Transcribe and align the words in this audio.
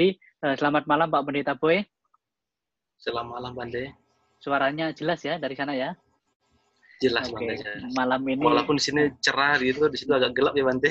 Jadi 0.00 0.16
uh, 0.16 0.56
selamat 0.56 0.88
malam 0.88 1.12
Pak 1.12 1.28
Pendeta 1.28 1.52
Boy. 1.52 1.84
Selamat 2.96 3.36
malam 3.36 3.52
Bande. 3.52 3.92
Suaranya 4.40 4.96
jelas 4.96 5.20
ya 5.20 5.36
dari 5.36 5.52
sana 5.52 5.76
ya? 5.76 5.92
Jelas 7.04 7.28
okay. 7.28 7.52
Bande. 7.52 7.92
Malam 7.92 8.24
ini. 8.24 8.40
Walaupun 8.40 8.80
di 8.80 8.84
sini 8.88 9.12
cerah 9.20 9.60
gitu, 9.60 9.92
di 9.92 10.00
situ 10.00 10.08
agak 10.16 10.32
gelap 10.32 10.56
ya 10.56 10.64
Bande. 10.64 10.88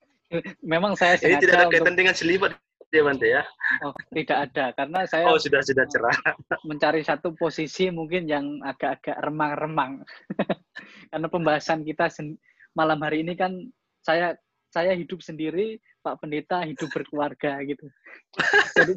Memang 0.72 0.96
saya 0.96 1.20
sengaja 1.20 1.28
Ini 1.28 1.44
tidak 1.44 1.56
ada 1.60 1.68
kaitan 1.68 1.92
untuk... 1.92 1.98
dengan 2.00 2.14
selibat 2.16 2.56
ya 2.88 3.02
Bante 3.04 3.26
ya? 3.28 3.42
Oh, 3.84 3.92
tidak 4.16 4.38
ada 4.48 4.64
karena 4.72 5.00
saya 5.04 5.28
Oh, 5.28 5.36
sudah 5.36 5.60
sudah 5.60 5.84
cerah. 5.84 6.16
Mencari 6.72 7.04
satu 7.04 7.36
posisi 7.36 7.92
mungkin 7.92 8.24
yang 8.32 8.64
agak-agak 8.64 9.28
remang-remang. 9.28 10.08
karena 11.12 11.28
pembahasan 11.28 11.84
kita 11.84 12.08
malam 12.72 12.96
hari 13.04 13.20
ini 13.20 13.36
kan 13.36 13.60
saya 14.00 14.40
saya 14.72 14.96
hidup 14.96 15.20
sendiri, 15.20 15.76
Pak 16.02 16.22
Pendeta 16.22 16.62
hidup 16.64 16.88
berkeluarga 16.94 17.58
gitu. 17.66 17.86
jadi, 18.76 18.92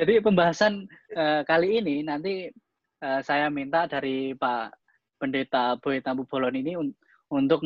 jadi 0.00 0.12
pembahasan 0.24 0.88
uh, 1.14 1.42
kali 1.44 1.80
ini 1.82 2.02
nanti 2.06 2.48
uh, 3.04 3.20
saya 3.20 3.52
minta 3.52 3.84
dari 3.86 4.32
Pak 4.34 4.74
Pendeta 5.18 5.76
Boy 5.78 6.00
Tambu 6.00 6.24
Bolon 6.24 6.54
ini 6.56 6.78
un 6.78 6.90
untuk 7.28 7.60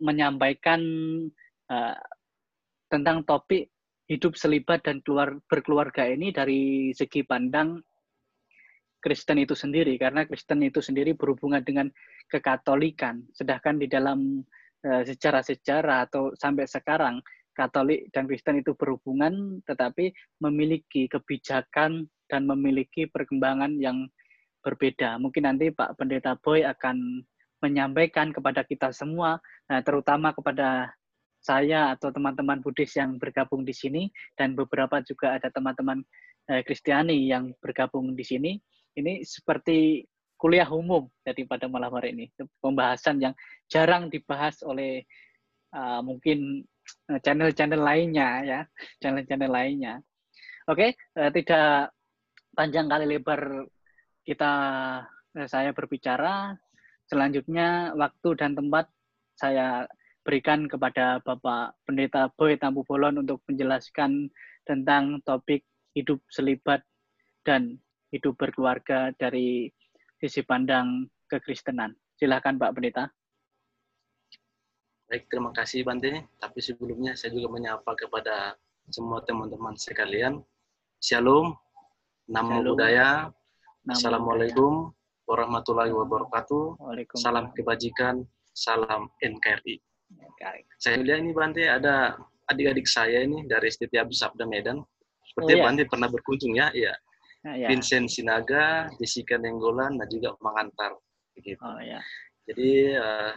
menyampaikan 0.00 0.80
uh, 1.68 1.96
tentang 2.88 3.20
topik 3.28 3.68
hidup 4.08 4.32
selibat 4.36 4.84
dan 4.84 5.04
keluar 5.04 5.36
berkeluarga 5.44 6.08
ini 6.08 6.32
dari 6.32 6.92
segi 6.96 7.20
pandang 7.20 7.80
Kristen 9.04 9.36
itu 9.36 9.52
sendiri 9.52 10.00
karena 10.00 10.24
Kristen 10.24 10.64
itu 10.64 10.80
sendiri 10.80 11.12
berhubungan 11.12 11.60
dengan 11.60 11.92
kekatolikan 12.32 13.20
sedangkan 13.36 13.76
di 13.76 13.84
dalam 13.88 14.40
sejarah-sejarah 14.84 16.04
atau 16.10 16.36
sampai 16.36 16.68
sekarang 16.68 17.24
Katolik 17.54 18.10
dan 18.10 18.26
Kristen 18.26 18.60
itu 18.60 18.74
berhubungan 18.74 19.62
tetapi 19.64 20.10
memiliki 20.42 21.06
kebijakan 21.06 22.10
dan 22.28 22.42
memiliki 22.44 23.06
perkembangan 23.06 23.78
yang 23.78 24.10
berbeda. 24.64 25.20
Mungkin 25.20 25.44
nanti 25.46 25.70
Pak 25.70 26.00
Pendeta 26.00 26.34
Boy 26.40 26.66
akan 26.66 27.22
menyampaikan 27.62 28.32
kepada 28.34 28.66
kita 28.66 28.90
semua, 28.90 29.40
nah, 29.70 29.80
terutama 29.80 30.32
kepada 30.36 30.92
saya 31.44 31.92
atau 31.92 32.08
teman-teman 32.08 32.64
Buddhis 32.64 32.96
yang 32.96 33.20
bergabung 33.20 33.68
di 33.68 33.76
sini 33.76 34.08
dan 34.32 34.56
beberapa 34.56 35.04
juga 35.04 35.36
ada 35.36 35.52
teman-teman 35.52 36.00
eh, 36.48 36.64
Kristiani 36.64 37.28
yang 37.28 37.52
bergabung 37.60 38.16
di 38.16 38.24
sini. 38.24 38.52
Ini 38.96 39.20
seperti 39.24 40.00
kuliah 40.44 40.68
umum 40.68 41.08
jadi 41.24 41.48
pada 41.48 41.72
malam 41.72 41.88
hari 41.96 42.12
ini 42.12 42.28
pembahasan 42.60 43.16
yang 43.16 43.32
jarang 43.64 44.12
dibahas 44.12 44.60
oleh 44.60 45.00
uh, 45.72 46.04
mungkin 46.04 46.60
eh, 47.08 47.20
channel-channel 47.24 47.80
lainnya 47.80 48.28
ya 48.44 48.60
channel-channel 49.00 49.48
lainnya. 49.48 50.04
Oke, 50.68 50.92
okay, 50.92 51.16
uh, 51.16 51.32
tidak 51.32 51.96
panjang 52.52 52.92
kali 52.92 53.08
lebar 53.08 53.64
kita 54.20 54.52
uh, 55.08 55.48
saya 55.48 55.72
berbicara. 55.72 56.52
Selanjutnya 57.08 57.96
waktu 57.96 58.28
dan 58.36 58.52
tempat 58.52 58.92
saya 59.40 59.88
berikan 60.28 60.68
kepada 60.68 61.24
Bapak 61.24 61.72
Pendeta 61.88 62.28
Boy 62.36 62.60
Tampu 62.60 62.84
Bolon 62.84 63.24
untuk 63.24 63.40
menjelaskan 63.48 64.28
tentang 64.68 65.24
topik 65.24 65.64
hidup 65.96 66.20
selibat 66.28 66.84
dan 67.48 67.80
hidup 68.12 68.36
berkeluarga 68.36 69.12
dari 69.16 69.72
sisi 70.24 70.40
pandang 70.40 71.04
kekristenan. 71.28 71.92
Silakan 72.16 72.56
Pak 72.56 72.72
Pendeta. 72.72 73.04
Baik, 75.04 75.28
terima 75.28 75.52
kasih 75.52 75.84
Bante. 75.84 76.24
Tapi 76.40 76.64
sebelumnya 76.64 77.12
saya 77.12 77.36
juga 77.36 77.52
menyapa 77.52 77.92
kepada 77.92 78.56
semua 78.88 79.20
teman-teman 79.20 79.76
sekalian. 79.76 80.40
Shalom, 80.96 81.52
nama 82.24 82.64
budaya. 82.64 83.28
Assalamualaikum 83.84 84.96
warahmatullahi 85.28 85.92
wabarakatuh. 85.92 86.80
Salam 87.20 87.52
kebajikan, 87.52 88.24
salam 88.56 89.12
NKRI. 89.20 89.76
Saya 90.80 91.04
lihat 91.04 91.20
ini 91.20 91.36
Bante 91.36 91.68
ada 91.68 92.16
adik-adik 92.48 92.88
saya 92.88 93.28
ini 93.28 93.44
dari 93.44 93.68
Abu 94.00 94.16
Sabda 94.16 94.48
Medan. 94.48 94.80
Seperti 95.28 95.52
oh, 95.52 95.56
iya. 95.60 95.64
Bante 95.68 95.82
pernah 95.84 96.08
berkunjung 96.08 96.56
ya, 96.56 96.72
iya. 96.72 96.96
Ah, 97.44 97.54
iya. 97.60 97.68
Vincent 97.68 98.08
Sinaga, 98.08 98.88
Jessica 98.96 99.36
Nenggolan, 99.36 100.00
dan 100.00 100.08
juga 100.08 100.32
mengantar. 100.40 100.96
Begitu. 101.36 101.60
Oh, 101.60 101.76
iya. 101.76 102.00
Jadi 102.48 102.96
uh, 102.96 103.32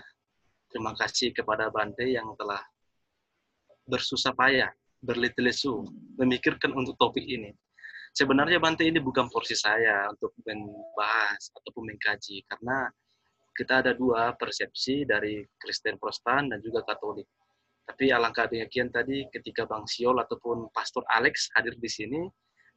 terima 0.72 0.95
kasih 0.95 1.35
kepada 1.35 1.68
Bante 1.68 2.07
yang 2.07 2.31
telah 2.40 2.59
bersusah 3.84 4.31
payah, 4.31 4.72
berlesu 5.03 5.84
memikirkan 6.16 6.72
untuk 6.72 6.95
topik 6.95 7.23
ini. 7.23 7.51
Sebenarnya 8.16 8.63
Bante 8.63 8.88
ini 8.88 9.00
bukan 9.03 9.28
porsi 9.28 9.59
saya 9.59 10.07
untuk 10.07 10.31
membahas 10.44 11.51
ataupun 11.59 11.91
mengkaji, 11.91 12.47
karena 12.47 12.88
kita 13.57 13.84
ada 13.84 13.91
dua 13.91 14.31
persepsi 14.39 15.03
dari 15.03 15.44
Kristen 15.59 16.00
Protestan 16.00 16.47
dan 16.47 16.63
juga 16.63 16.85
Katolik. 16.88 17.28
Tapi 17.88 18.12
alangkah 18.12 18.47
demikian 18.51 18.91
tadi 18.91 19.28
ketika 19.31 19.63
Bang 19.63 19.88
Siol 19.88 20.16
ataupun 20.19 20.72
Pastor 20.75 21.07
Alex 21.07 21.51
hadir 21.56 21.75
di 21.79 21.88
sini 21.88 22.22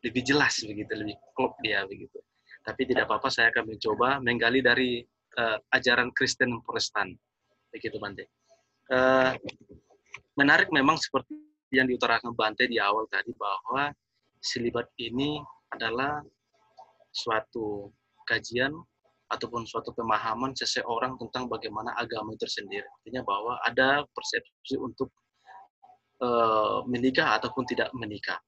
lebih 0.00 0.22
jelas 0.25 0.56
begitu, 0.65 0.93
lebih 0.97 1.16
klop 1.37 1.56
dia 1.61 1.84
begitu. 1.84 2.19
Tapi 2.65 2.88
tidak 2.88 3.09
apa-apa 3.09 3.28
saya 3.33 3.49
akan 3.53 3.72
mencoba 3.72 4.21
menggali 4.21 4.61
dari 4.61 5.00
uh, 5.41 5.59
ajaran 5.72 6.12
Kristen 6.12 6.61
Protestan. 6.65 7.16
Begitu 7.72 7.97
Bante. 7.97 8.28
Uh, 8.91 9.33
menarik 10.34 10.69
memang 10.75 10.99
seperti 10.99 11.37
yang 11.71 11.87
diutarakan 11.87 12.34
Bante 12.34 12.66
di 12.66 12.83
awal 12.83 13.06
tadi 13.09 13.31
bahwa 13.37 13.94
selibat 14.41 14.91
ini 14.99 15.39
adalah 15.71 16.21
suatu 17.15 17.93
kajian 18.27 18.75
ataupun 19.31 19.62
suatu 19.62 19.94
pemahaman 19.94 20.50
seseorang 20.59 21.15
tentang 21.22 21.47
bagaimana 21.47 21.94
agama 21.94 22.34
itu 22.34 22.50
sendiri. 22.50 22.87
Artinya 23.00 23.22
bahwa 23.22 23.55
ada 23.62 24.03
persepsi 24.10 24.75
untuk 24.75 25.15
uh, 26.19 26.83
menikah 26.91 27.39
ataupun 27.39 27.62
tidak 27.71 27.94
menikah. 27.94 28.43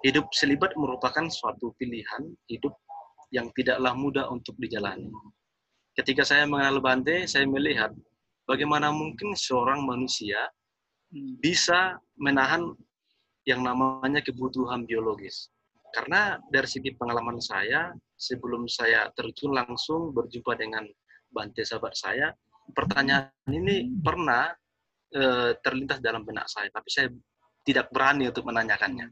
Hidup 0.00 0.32
selibat 0.32 0.72
merupakan 0.80 1.28
suatu 1.28 1.76
pilihan 1.76 2.24
hidup 2.48 2.72
yang 3.30 3.52
tidaklah 3.52 3.92
mudah 3.92 4.26
untuk 4.32 4.56
dijalani. 4.56 5.12
Ketika 5.92 6.24
saya 6.24 6.48
mengenal 6.48 6.80
Bante, 6.80 7.28
saya 7.28 7.44
melihat 7.44 7.92
bagaimana 8.48 8.88
mungkin 8.90 9.36
seorang 9.36 9.84
manusia 9.84 10.40
hmm. 11.12 11.38
bisa 11.44 12.00
menahan 12.16 12.72
yang 13.44 13.60
namanya 13.60 14.24
kebutuhan 14.24 14.88
biologis. 14.88 15.52
Karena 15.90 16.38
dari 16.48 16.70
segi 16.70 16.94
pengalaman 16.94 17.42
saya, 17.42 17.90
sebelum 18.14 18.70
saya 18.70 19.10
terjun 19.12 19.52
langsung 19.52 20.14
berjumpa 20.14 20.54
dengan 20.54 20.86
Bante 21.30 21.62
sahabat 21.62 21.94
saya, 21.94 22.30
pertanyaan 22.74 23.30
ini 23.50 23.90
pernah 23.98 24.50
e, 25.10 25.54
terlintas 25.62 25.98
dalam 25.98 26.22
benak 26.22 26.46
saya, 26.46 26.70
tapi 26.70 26.88
saya 26.90 27.06
tidak 27.66 27.90
berani 27.90 28.30
untuk 28.30 28.46
menanyakannya. 28.46 29.10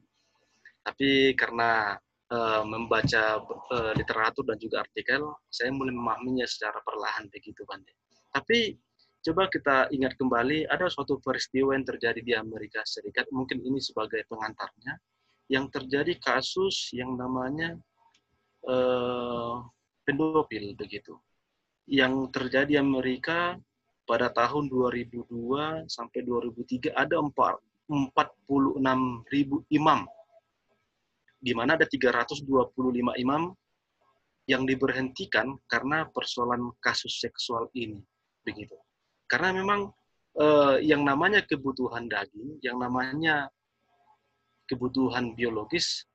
Tapi 0.89 1.37
karena 1.37 2.01
e, 2.33 2.39
membaca 2.65 3.45
e, 3.45 3.77
literatur 4.01 4.41
dan 4.49 4.57
juga 4.57 4.81
artikel, 4.81 5.21
saya 5.53 5.69
mulai 5.69 5.93
memahaminya 5.93 6.49
secara 6.49 6.81
perlahan 6.81 7.29
begitu 7.29 7.61
Bante. 7.69 7.93
Tapi 8.33 8.73
coba 9.21 9.53
kita 9.53 9.93
ingat 9.93 10.17
kembali, 10.17 10.65
ada 10.65 10.89
suatu 10.89 11.21
peristiwa 11.21 11.77
yang 11.77 11.85
terjadi 11.85 12.25
di 12.25 12.33
Amerika 12.33 12.81
Serikat, 12.89 13.29
mungkin 13.37 13.61
ini 13.61 13.85
sebagai 13.85 14.25
pengantarnya, 14.33 14.97
yang 15.53 15.69
terjadi 15.69 16.17
kasus 16.21 16.93
yang 16.97 17.17
namanya 17.21 17.77
uh, 18.69 19.65
pedofil 20.05 20.77
begitu. 20.77 21.17
Yang 21.89 22.33
terjadi 22.37 22.69
di 22.69 22.77
Amerika 22.81 23.57
pada 24.05 24.29
tahun 24.29 24.69
2002 24.69 25.25
sampai 25.89 26.21
2003 26.21 26.93
ada 26.93 27.17
46 27.21 27.89
ribu 29.33 29.65
imam 29.73 30.05
di 31.39 31.55
mana 31.55 31.79
ada 31.79 31.87
325 31.87 32.45
imam 33.23 33.55
yang 34.49 34.65
diberhentikan 34.65 35.55
karena 35.69 36.09
persoalan 36.11 36.73
kasus 36.81 37.21
seksual 37.21 37.69
ini 37.77 38.01
begitu. 38.43 38.75
Karena 39.29 39.53
memang 39.53 39.93
eh, 40.41 40.77
yang 40.89 41.05
namanya 41.05 41.45
kebutuhan 41.45 42.09
daging, 42.09 42.59
yang 42.65 42.81
namanya 42.81 43.53
kebutuhan 44.65 45.37
biologis, 45.37 46.09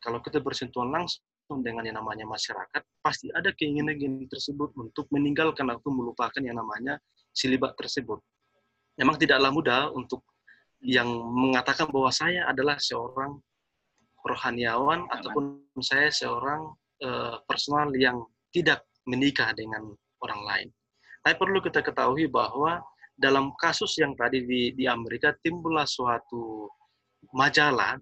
kalau 0.00 0.22
kita 0.22 0.38
bersentuhan 0.40 0.90
langsung 0.90 1.60
dengan 1.60 1.82
yang 1.82 1.98
namanya 1.98 2.24
masyarakat, 2.30 2.82
pasti 3.02 3.26
ada 3.34 3.50
keinginan 3.58 3.98
tersebut 4.30 4.70
untuk 4.78 5.10
meninggalkan 5.10 5.66
atau 5.66 5.90
melupakan 5.90 6.38
yang 6.38 6.56
namanya 6.56 6.96
silibat 7.34 7.74
tersebut. 7.74 8.22
Memang 8.98 9.18
tidaklah 9.18 9.50
mudah 9.50 9.90
untuk 9.90 10.22
yang 10.80 11.10
mengatakan 11.10 11.90
bahwa 11.90 12.08
saya 12.14 12.48
adalah 12.48 12.78
seorang 12.80 13.36
rohaniawan 14.26 15.08
ataupun 15.10 15.64
saya 15.80 16.12
seorang 16.12 16.72
uh, 17.04 17.40
personal 17.48 17.88
yang 17.96 18.20
tidak 18.52 18.84
menikah 19.08 19.50
dengan 19.56 19.94
orang 20.20 20.42
lain. 20.44 20.68
Tapi 21.20 21.34
perlu 21.36 21.58
kita 21.60 21.80
ketahui 21.84 22.28
bahwa 22.28 22.80
dalam 23.16 23.52
kasus 23.60 23.92
yang 24.00 24.16
tadi 24.16 24.44
di, 24.44 24.72
di 24.72 24.84
Amerika 24.88 25.36
timbullah 25.44 25.84
suatu 25.84 26.68
majalah 27.36 28.00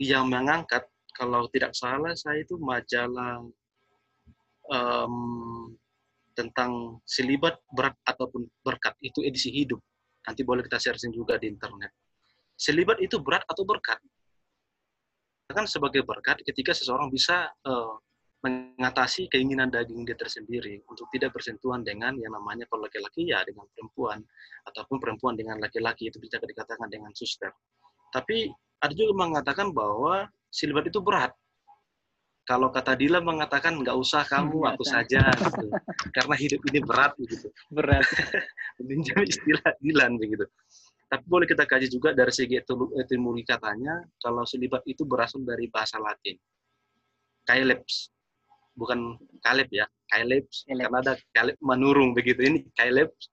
yang 0.00 0.28
mengangkat 0.28 0.88
kalau 1.14 1.46
tidak 1.52 1.76
salah 1.76 2.16
saya 2.16 2.42
itu 2.42 2.56
majalah 2.58 3.44
um, 4.72 5.76
tentang 6.34 6.98
selibat 7.06 7.60
berat 7.70 7.94
ataupun 8.08 8.48
berkat. 8.64 8.96
Itu 8.98 9.22
edisi 9.22 9.52
hidup. 9.54 9.78
Nanti 10.24 10.42
boleh 10.42 10.64
kita 10.64 10.80
searching 10.80 11.14
juga 11.14 11.38
di 11.38 11.52
internet. 11.52 11.92
Selibat 12.56 12.98
itu 12.98 13.20
berat 13.20 13.44
atau 13.46 13.62
berkat 13.62 14.00
kan 15.52 15.68
sebagai 15.68 16.06
berkat 16.08 16.40
ketika 16.40 16.72
seseorang 16.72 17.12
bisa 17.12 17.52
uh, 17.68 18.00
mengatasi 18.44 19.28
keinginan 19.32 19.72
daging 19.72 20.04
dia 20.04 20.16
tersendiri 20.16 20.84
untuk 20.88 21.08
tidak 21.12 21.32
bersentuhan 21.32 21.80
dengan 21.80 22.12
yang 22.20 22.32
namanya 22.32 22.68
kalau 22.68 22.84
laki-laki 22.84 23.32
ya 23.32 23.40
dengan 23.44 23.64
perempuan 23.72 24.20
ataupun 24.68 24.96
perempuan 25.00 25.34
dengan 25.36 25.56
laki-laki 25.60 26.12
itu 26.12 26.20
bisa 26.20 26.36
dikatakan 26.36 26.88
dengan 26.92 27.12
suster. 27.16 27.52
Tapi 28.12 28.52
ada 28.84 28.92
juga 28.92 29.12
mengatakan 29.16 29.72
bahwa 29.72 30.28
silbat 30.52 30.92
itu 30.92 31.00
berat. 31.00 31.32
Kalau 32.44 32.68
kata 32.68 32.92
Dila 32.92 33.24
mengatakan 33.24 33.80
nggak 33.80 33.96
usah 33.96 34.20
kamu, 34.28 34.68
aku 34.68 34.84
saja, 34.84 35.32
gitu. 35.32 35.72
karena 36.12 36.34
hidup 36.36 36.60
ini 36.68 36.80
berat, 36.84 37.16
gitu. 37.16 37.48
Berat. 37.72 38.04
Meninjau 38.84 39.24
istilah 39.24 39.72
Dilan, 39.80 40.20
begitu. 40.20 40.44
Tapi 41.14 41.30
boleh 41.30 41.46
kita 41.46 41.62
kaji 41.62 41.86
juga 41.86 42.10
dari 42.10 42.34
segi 42.34 42.58
etimologi 42.98 43.46
katanya, 43.46 44.02
kalau 44.18 44.42
selibat 44.42 44.82
itu 44.82 45.06
berasal 45.06 45.46
dari 45.46 45.70
bahasa 45.70 46.02
Latin. 46.02 46.34
Kaileps. 47.46 48.10
Bukan 48.74 49.14
Kaleb 49.38 49.70
ya, 49.70 49.86
Kaileps. 50.10 50.66
Karena 50.66 50.98
ada 50.98 51.14
Kaleb 51.30 51.54
manurung 51.62 52.18
begitu. 52.18 52.42
Ini 52.42 52.66
Kaileps 52.74 53.30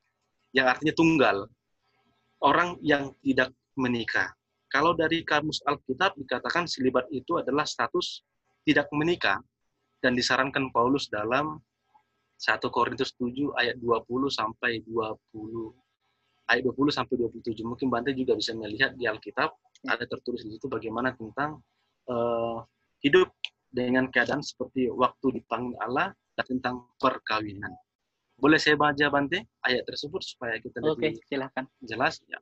yang 0.53 0.69
artinya 0.69 0.93
tunggal. 0.93 1.49
Orang 2.45 2.77
yang 2.85 3.17
tidak 3.25 3.49
menikah. 3.73 4.29
Kalau 4.69 4.93
dari 4.93 5.25
kamus 5.25 5.65
Alkitab 5.65 6.13
dikatakan 6.21 6.69
selibat 6.69 7.09
itu 7.09 7.41
adalah 7.41 7.65
status 7.65 8.21
tidak 8.61 8.93
menikah 8.93 9.41
dan 10.05 10.13
disarankan 10.13 10.69
Paulus 10.69 11.09
dalam 11.09 11.57
1 12.37 12.61
Korintus 12.69 13.17
7 13.17 13.57
ayat 13.57 13.81
20 13.81 14.05
sampai 14.29 14.85
20 14.85 15.80
ayat 16.51 16.67
20 16.67 16.91
sampai 16.91 17.15
27. 17.15 17.63
Mungkin 17.63 17.87
Bante 17.87 18.11
juga 18.11 18.35
bisa 18.35 18.51
melihat 18.51 18.91
di 18.99 19.07
Alkitab 19.07 19.49
ada 19.87 20.05
tertulis 20.05 20.43
di 20.43 20.53
situ 20.53 20.67
bagaimana 20.67 21.15
tentang 21.15 21.63
uh, 22.11 22.61
hidup 23.01 23.31
dengan 23.71 24.11
keadaan 24.11 24.43
seperti 24.43 24.91
waktu 24.91 25.41
dipanggil 25.41 25.79
Allah 25.79 26.11
dan 26.35 26.45
tentang 26.45 26.75
perkawinan. 26.99 27.71
Boleh 28.35 28.59
saya 28.59 28.75
baca 28.75 29.05
Bante 29.07 29.47
ayat 29.63 29.87
tersebut 29.87 30.21
supaya 30.21 30.59
kita 30.59 30.83
lebih 30.83 31.15
Oke, 31.15 31.25
silahkan. 31.29 31.65
jelas 31.81 32.19
ya. 32.27 32.37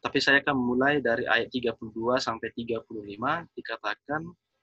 Tapi 0.00 0.16
saya 0.16 0.40
akan 0.40 0.56
mulai 0.56 1.04
dari 1.04 1.28
ayat 1.28 1.52
32 1.52 1.76
sampai 2.16 2.48
35 2.56 2.88
dikatakan 3.52 4.22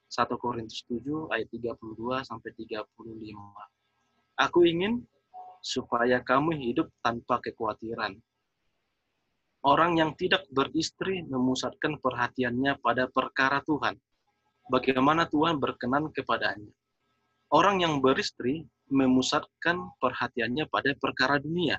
1 0.10 0.42
Korintus 0.42 0.82
7 0.90 1.30
ayat 1.30 1.48
32 1.54 1.78
sampai 2.26 2.50
35. 2.58 2.90
Aku 4.50 4.60
ingin 4.66 5.06
supaya 5.68 6.24
kamu 6.24 6.56
hidup 6.56 6.88
tanpa 7.04 7.44
kekhawatiran. 7.44 8.16
Orang 9.68 10.00
yang 10.00 10.16
tidak 10.16 10.48
beristri 10.48 11.28
memusatkan 11.28 12.00
perhatiannya 12.00 12.80
pada 12.80 13.12
perkara 13.12 13.60
Tuhan. 13.68 14.00
Bagaimana 14.72 15.28
Tuhan 15.28 15.60
berkenan 15.60 16.08
kepadanya. 16.16 16.72
Orang 17.52 17.84
yang 17.84 18.00
beristri 18.00 18.64
memusatkan 18.88 19.92
perhatiannya 20.00 20.72
pada 20.72 20.96
perkara 20.96 21.36
dunia. 21.36 21.76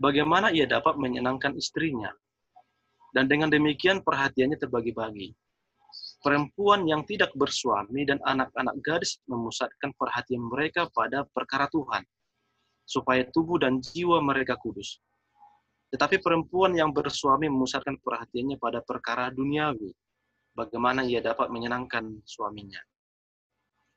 Bagaimana 0.00 0.52
ia 0.52 0.64
dapat 0.64 0.96
menyenangkan 0.96 1.56
istrinya 1.56 2.12
dan 3.16 3.28
dengan 3.32 3.48
demikian 3.48 4.04
perhatiannya 4.04 4.60
terbagi-bagi. 4.60 5.32
Perempuan 6.20 6.84
yang 6.84 7.00
tidak 7.08 7.32
bersuami 7.32 8.04
dan 8.04 8.20
anak-anak 8.20 8.76
gadis 8.84 9.16
memusatkan 9.24 9.96
perhatian 9.96 10.44
mereka 10.44 10.84
pada 10.92 11.24
perkara 11.32 11.64
Tuhan, 11.72 12.04
supaya 12.86 13.26
tubuh 13.34 13.58
dan 13.58 13.82
jiwa 13.82 14.22
mereka 14.22 14.54
kudus. 14.56 15.02
Tetapi 15.90 16.22
perempuan 16.22 16.78
yang 16.78 16.94
bersuami 16.94 17.50
memusatkan 17.50 17.98
perhatiannya 17.98 18.56
pada 18.62 18.82
perkara 18.82 19.30
duniawi, 19.34 19.90
bagaimana 20.54 21.02
ia 21.02 21.18
dapat 21.18 21.50
menyenangkan 21.50 22.22
suaminya. 22.22 22.78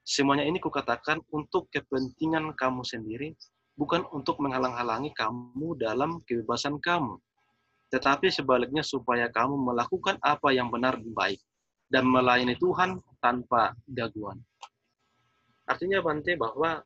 Semuanya 0.02 0.50
ini 0.50 0.58
kukatakan 0.58 1.22
untuk 1.30 1.70
kepentingan 1.70 2.58
kamu 2.58 2.82
sendiri, 2.82 3.38
bukan 3.78 4.04
untuk 4.10 4.42
menghalang-halangi 4.42 5.14
kamu 5.14 5.78
dalam 5.78 6.20
kebebasan 6.26 6.82
kamu 6.82 7.22
tetapi 7.90 8.30
sebaliknya 8.30 8.86
supaya 8.86 9.28
kamu 9.34 9.58
melakukan 9.74 10.22
apa 10.22 10.54
yang 10.54 10.70
benar 10.70 10.98
dan 11.02 11.10
baik 11.14 11.42
dan 11.90 12.06
melayani 12.06 12.54
Tuhan 12.62 13.02
tanpa 13.18 13.74
gangguan. 13.90 14.38
Artinya 15.66 16.02
Bante 16.06 16.38
bahwa 16.38 16.86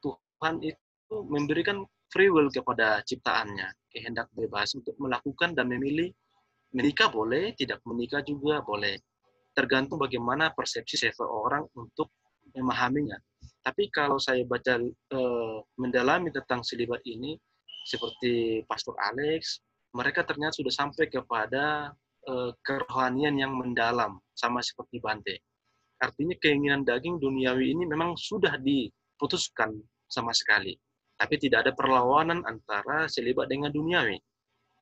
Tuhan 0.00 0.60
itu 0.60 0.80
memberikan 1.28 1.84
free 2.08 2.32
will 2.32 2.48
kepada 2.48 3.00
ciptaannya, 3.04 3.68
kehendak 3.92 4.28
bebas 4.32 4.72
untuk 4.76 4.96
melakukan 4.96 5.52
dan 5.52 5.68
memilih 5.68 6.12
menikah 6.72 7.12
boleh, 7.12 7.52
tidak 7.56 7.80
menikah 7.84 8.24
juga 8.24 8.64
boleh. 8.64 8.96
Tergantung 9.52 10.00
bagaimana 10.00 10.48
persepsi 10.56 10.96
seseorang 10.96 11.68
untuk 11.76 12.08
memahaminya. 12.56 13.20
Tapi 13.60 13.92
kalau 13.92 14.16
saya 14.16 14.42
baca 14.48 14.80
e, 14.80 15.20
mendalami 15.76 16.32
tentang 16.32 16.64
selibat 16.64 17.04
ini, 17.04 17.36
seperti 17.84 18.62
Pastor 18.64 18.96
Alex, 18.98 19.60
mereka 19.92 20.24
ternyata 20.24 20.56
sudah 20.56 20.72
sampai 20.72 21.10
kepada 21.10 21.92
uh, 22.28 22.50
kerohanian 22.64 23.36
yang 23.36 23.52
mendalam, 23.52 24.18
sama 24.32 24.62
seperti 24.64 25.02
Bante. 25.02 25.36
Artinya 26.02 26.34
keinginan 26.42 26.82
daging 26.82 27.20
duniawi 27.22 27.76
ini 27.76 27.84
memang 27.86 28.18
sudah 28.18 28.58
diputuskan 28.58 29.70
sama 30.10 30.34
sekali. 30.34 30.74
Tapi 31.22 31.38
tidak 31.38 31.62
ada 31.62 31.72
perlawanan 31.78 32.42
antara 32.42 33.06
selibat 33.06 33.46
dengan 33.46 33.70
duniawi. 33.70 34.18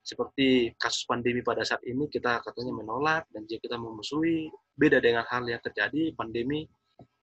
Seperti 0.01 0.73
kasus 0.81 1.05
pandemi 1.05 1.45
pada 1.45 1.61
saat 1.61 1.85
ini 1.85 2.09
kita 2.09 2.41
katanya 2.41 2.73
menolak 2.81 3.29
dan 3.29 3.45
jika 3.45 3.69
kita 3.69 3.77
memusuhi, 3.77 4.49
beda 4.73 5.05
dengan 5.05 5.29
hal 5.29 5.45
yang 5.45 5.61
terjadi 5.61 6.17
pandemi 6.17 6.65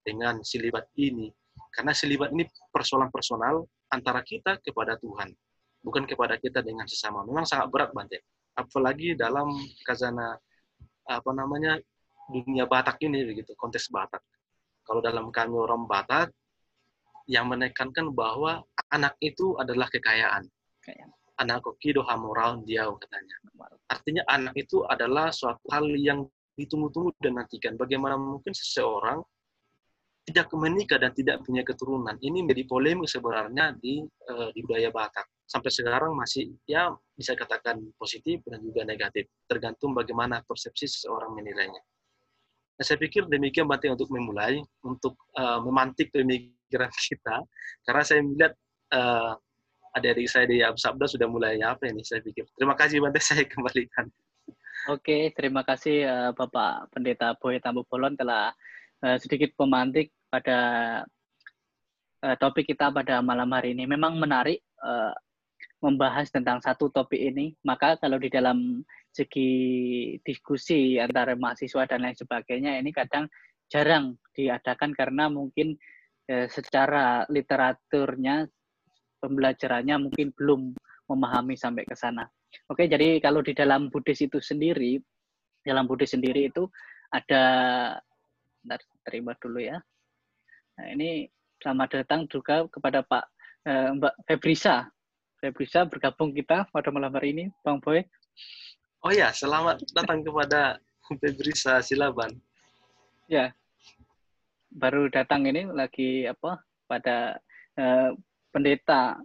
dengan 0.06 0.38
selibat 0.46 0.86
ini. 0.94 1.34
Karena 1.74 1.90
selibat 1.90 2.30
ini 2.30 2.46
persoalan 2.70 3.10
personal 3.10 3.66
antara 3.90 4.22
kita 4.22 4.62
kepada 4.62 4.94
Tuhan 5.02 5.34
bukan 5.82 6.04
kepada 6.06 6.38
kita 6.38 6.62
dengan 6.62 6.86
sesama. 6.86 7.22
Memang 7.26 7.46
sangat 7.46 7.70
berat 7.70 7.90
Bante. 7.94 8.22
Apalagi 8.58 9.14
dalam 9.14 9.54
kazana 9.86 10.34
apa 11.08 11.30
namanya 11.32 11.78
dunia 12.28 12.68
Batak 12.68 13.00
ini 13.06 13.24
begitu, 13.24 13.54
konteks 13.54 13.88
Batak. 13.88 14.22
Kalau 14.82 15.00
dalam 15.00 15.30
kami 15.30 15.56
orang 15.56 15.86
Batak 15.86 16.34
yang 17.28 17.48
menekankan 17.48 18.12
bahwa 18.12 18.64
anak 18.92 19.14
itu 19.20 19.56
adalah 19.60 19.88
kekayaan. 19.90 20.46
Anak 21.38 21.62
kokido 21.62 22.02
hamoral 22.02 22.66
dia 22.66 22.88
katanya. 22.88 23.36
Artinya 23.86 24.22
anak 24.26 24.54
itu 24.58 24.82
adalah 24.88 25.30
suatu 25.30 25.62
hal 25.70 25.86
yang 25.94 26.26
ditunggu-tunggu 26.58 27.14
dan 27.22 27.38
nantikan. 27.38 27.78
Bagaimana 27.78 28.18
mungkin 28.18 28.50
seseorang 28.50 29.22
tidak 30.26 30.50
menikah 30.52 30.98
dan 30.98 31.14
tidak 31.14 31.40
punya 31.46 31.62
keturunan. 31.62 32.18
Ini 32.18 32.44
menjadi 32.44 32.68
polemik 32.68 33.08
sebenarnya 33.08 33.78
di, 33.80 34.02
uh, 34.04 34.50
di 34.52 34.60
budaya 34.66 34.92
Batak 34.92 35.24
sampai 35.48 35.72
sekarang 35.72 36.12
masih 36.12 36.52
ya 36.68 36.92
bisa 37.16 37.32
katakan 37.32 37.80
positif 37.96 38.44
dan 38.44 38.60
juga 38.60 38.84
negatif, 38.84 39.24
tergantung 39.48 39.96
bagaimana 39.96 40.44
persepsi 40.44 40.84
seseorang 40.84 41.32
menilainya. 41.32 41.80
Nah, 42.78 42.84
saya 42.84 43.00
pikir 43.00 43.26
demikian 43.26 43.64
penting 43.64 43.96
untuk 43.96 44.12
memulai, 44.12 44.60
untuk 44.84 45.16
uh, 45.34 45.58
memantik 45.64 46.12
pemikiran 46.12 46.92
kita, 47.08 47.40
karena 47.88 48.02
saya 48.04 48.20
melihat 48.20 48.52
uh, 48.92 49.32
adik-adik 49.96 50.28
saya 50.28 50.46
di 50.46 50.60
Abu 50.60 50.78
Sabda 50.78 51.08
sudah 51.08 51.28
mulai 51.28 51.58
apa 51.60 51.88
ini, 51.88 52.04
saya 52.04 52.22
pikir. 52.22 52.46
Terima 52.54 52.76
kasih 52.76 53.02
Bante, 53.02 53.20
saya 53.28 53.44
kembalikan. 53.48 54.06
Oke, 54.88 55.34
terima 55.36 55.66
kasih 55.66 56.06
uh, 56.06 56.30
Bapak 56.32 56.94
Pendeta 56.94 57.36
Boy 57.36 57.60
Tambu 57.60 57.84
Bolon 57.84 58.16
telah 58.16 58.54
uh, 59.04 59.16
sedikit 59.20 59.52
pemantik 59.58 60.14
pada 60.32 60.58
uh, 62.24 62.36
topik 62.40 62.68
kita 62.72 62.88
pada 62.94 63.20
malam 63.20 63.50
hari 63.52 63.76
ini. 63.76 63.84
Memang 63.84 64.16
menarik 64.16 64.64
uh, 64.80 65.12
membahas 65.78 66.30
tentang 66.30 66.58
satu 66.58 66.90
topik 66.90 67.18
ini, 67.18 67.54
maka 67.62 67.94
kalau 68.00 68.18
di 68.18 68.26
dalam 68.30 68.82
segi 69.14 69.50
diskusi 70.22 70.98
antara 70.98 71.34
mahasiswa 71.34 71.86
dan 71.86 72.06
lain 72.06 72.16
sebagainya 72.18 72.78
ini 72.78 72.90
kadang 72.90 73.26
jarang 73.70 74.16
diadakan 74.34 74.90
karena 74.96 75.28
mungkin 75.30 75.76
eh, 76.28 76.46
secara 76.50 77.24
literaturnya 77.28 78.48
pembelajarannya 79.18 80.08
mungkin 80.08 80.30
belum 80.34 80.74
memahami 81.08 81.54
sampai 81.58 81.84
ke 81.84 81.96
sana. 81.96 82.26
Oke, 82.68 82.88
jadi 82.88 83.20
kalau 83.20 83.44
di 83.44 83.52
dalam 83.52 83.92
Buddhis 83.92 84.24
itu 84.24 84.40
sendiri, 84.40 85.00
dalam 85.64 85.84
Buddhis 85.84 86.16
sendiri 86.16 86.48
itu 86.48 86.68
ada, 87.12 87.44
bentar, 88.64 88.80
terima 89.04 89.32
dulu 89.40 89.60
ya. 89.60 89.80
Nah, 90.78 90.86
ini 90.92 91.28
selamat 91.58 92.04
datang 92.04 92.28
juga 92.30 92.64
kepada 92.70 93.02
Pak 93.02 93.24
eh, 93.66 93.90
Mbak 93.96 94.14
Febrisa 94.28 94.88
bisa 95.54 95.86
bergabung 95.86 96.34
kita 96.34 96.66
pada 96.74 96.90
malam 96.90 97.14
hari 97.14 97.30
ini, 97.30 97.44
Bang 97.62 97.78
Boy. 97.78 98.02
Oh 99.06 99.14
ya, 99.14 99.30
selamat 99.30 99.86
datang 99.94 100.26
kepada 100.26 100.82
Febrisa 101.06 101.78
Silaban. 101.78 102.34
Ya, 103.30 103.54
baru 104.74 105.06
datang 105.06 105.46
ini 105.46 105.70
lagi 105.70 106.26
apa 106.26 106.58
pada 106.90 107.38
uh, 107.78 108.10
pendeta. 108.58 109.16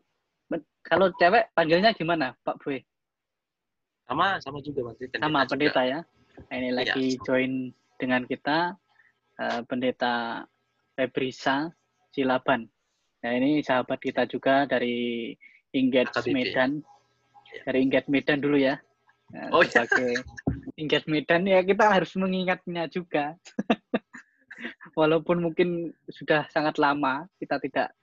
Kalau 0.84 1.10
cewek 1.16 1.50
panggilnya 1.58 1.96
gimana, 1.96 2.38
Pak 2.46 2.62
Boy? 2.62 2.84
Sama, 4.06 4.38
sama 4.44 4.60
juga 4.62 4.92
Mas. 4.92 5.00
Sama 5.16 5.48
pendeta 5.48 5.82
juga. 5.82 5.92
ya. 5.92 6.00
Nah, 6.50 6.56
ini 6.60 6.70
iya, 6.70 6.78
lagi 6.78 7.06
ya. 7.16 7.20
join 7.26 7.72
dengan 7.98 8.22
kita 8.28 8.76
uh, 9.40 9.62
pendeta 9.66 10.46
Febrisa 10.94 11.72
Silaban. 12.14 12.70
Nah 13.24 13.32
ini 13.32 13.64
sahabat 13.64 14.04
kita 14.04 14.28
juga 14.28 14.68
dari 14.68 15.32
Inggit 15.72 16.12
Medan. 16.30 16.84
Ya. 17.50 17.62
Dari 17.70 17.80
Inggit 17.88 18.06
Medan 18.12 18.44
dulu 18.44 18.60
ya. 18.60 18.78
Nah, 19.32 19.50
oh, 19.56 19.64
iya. 19.64 19.88
sebagai 19.88 20.22
Inggit 20.76 21.08
Medan 21.08 21.48
ya 21.48 21.64
kita 21.64 21.90
harus 21.90 22.14
mengingatnya 22.20 22.92
juga. 22.92 23.40
Walaupun 25.00 25.42
mungkin 25.42 25.96
sudah 26.12 26.46
sangat 26.54 26.78
lama 26.78 27.26
kita 27.42 27.58
tidak 27.64 27.96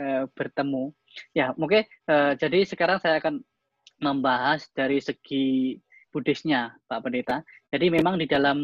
uh, 0.00 0.24
bertemu. 0.32 0.92
Ya, 1.32 1.52
mungkin 1.56 1.84
uh, 2.08 2.36
jadi 2.36 2.64
sekarang 2.68 3.00
saya 3.00 3.20
akan 3.20 3.40
membahas 4.00 4.68
dari 4.76 5.00
segi 5.00 5.76
Buddhisnya, 6.12 6.72
Pak 6.88 7.04
Pendeta. 7.04 7.44
Jadi 7.72 7.92
memang 7.92 8.16
di 8.16 8.24
dalam 8.24 8.58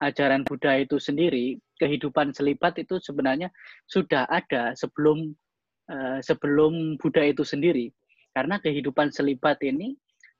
ajaran 0.00 0.42
Buddha 0.42 0.80
itu 0.80 0.96
sendiri, 0.96 1.60
kehidupan 1.78 2.32
selibat 2.32 2.74
itu 2.80 2.98
sebenarnya 2.98 3.52
sudah 3.86 4.26
ada 4.26 4.74
sebelum 4.74 5.30
uh, 5.92 6.18
sebelum 6.24 6.96
Buddha 6.98 7.22
itu 7.22 7.46
sendiri. 7.46 7.92
Karena 8.34 8.58
kehidupan 8.62 9.10
selibat 9.10 9.58
ini 9.62 9.94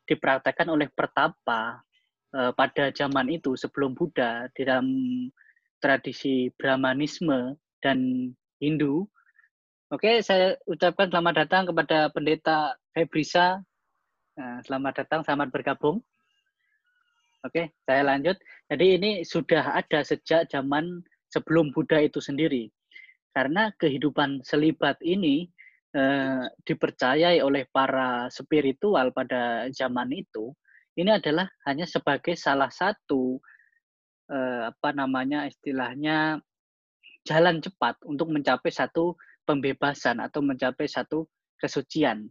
dipraktekkan 0.06 0.66
oleh 0.70 0.90
pertapa 0.90 1.78
uh, 2.34 2.52
pada 2.54 2.90
zaman 2.90 3.30
itu 3.30 3.54
sebelum 3.54 3.94
Buddha 3.94 4.50
di 4.54 4.66
dalam 4.66 4.88
tradisi 5.78 6.50
Brahmanisme 6.54 7.54
dan 7.82 8.30
Hindu. 8.60 9.08
Oke, 9.90 10.22
saya 10.22 10.54
ucapkan 10.70 11.10
selamat 11.10 11.34
datang 11.42 11.66
kepada 11.66 12.14
Pendeta 12.14 12.78
Febrisa 12.94 13.58
Nah, 14.38 14.62
selamat 14.64 15.04
datang, 15.04 15.20
selamat 15.20 15.52
bergabung. 15.52 16.00
Oke, 17.44 17.74
saya 17.84 18.06
lanjut. 18.06 18.38
Jadi 18.72 18.86
ini 18.96 19.10
sudah 19.20 19.76
ada 19.76 20.00
sejak 20.00 20.48
zaman 20.48 21.02
sebelum 21.28 21.74
Buddha 21.76 22.00
itu 22.00 22.22
sendiri. 22.22 22.72
Karena 23.36 23.68
kehidupan 23.76 24.40
selibat 24.46 24.96
ini 25.04 25.50
eh, 25.92 26.44
dipercayai 26.64 27.44
oleh 27.44 27.68
para 27.68 28.32
spiritual 28.32 29.12
pada 29.12 29.68
zaman 29.74 30.08
itu, 30.14 30.54
ini 30.96 31.12
adalah 31.12 31.50
hanya 31.68 31.84
sebagai 31.84 32.32
salah 32.38 32.72
satu 32.72 33.42
eh, 34.30 34.72
apa 34.72 34.94
namanya 34.96 35.44
istilahnya 35.50 36.40
jalan 37.28 37.60
cepat 37.60 38.00
untuk 38.08 38.32
mencapai 38.32 38.72
satu 38.72 39.18
pembebasan 39.50 40.22
atau 40.22 40.38
mencapai 40.46 40.86
satu 40.86 41.26
kesucian. 41.58 42.30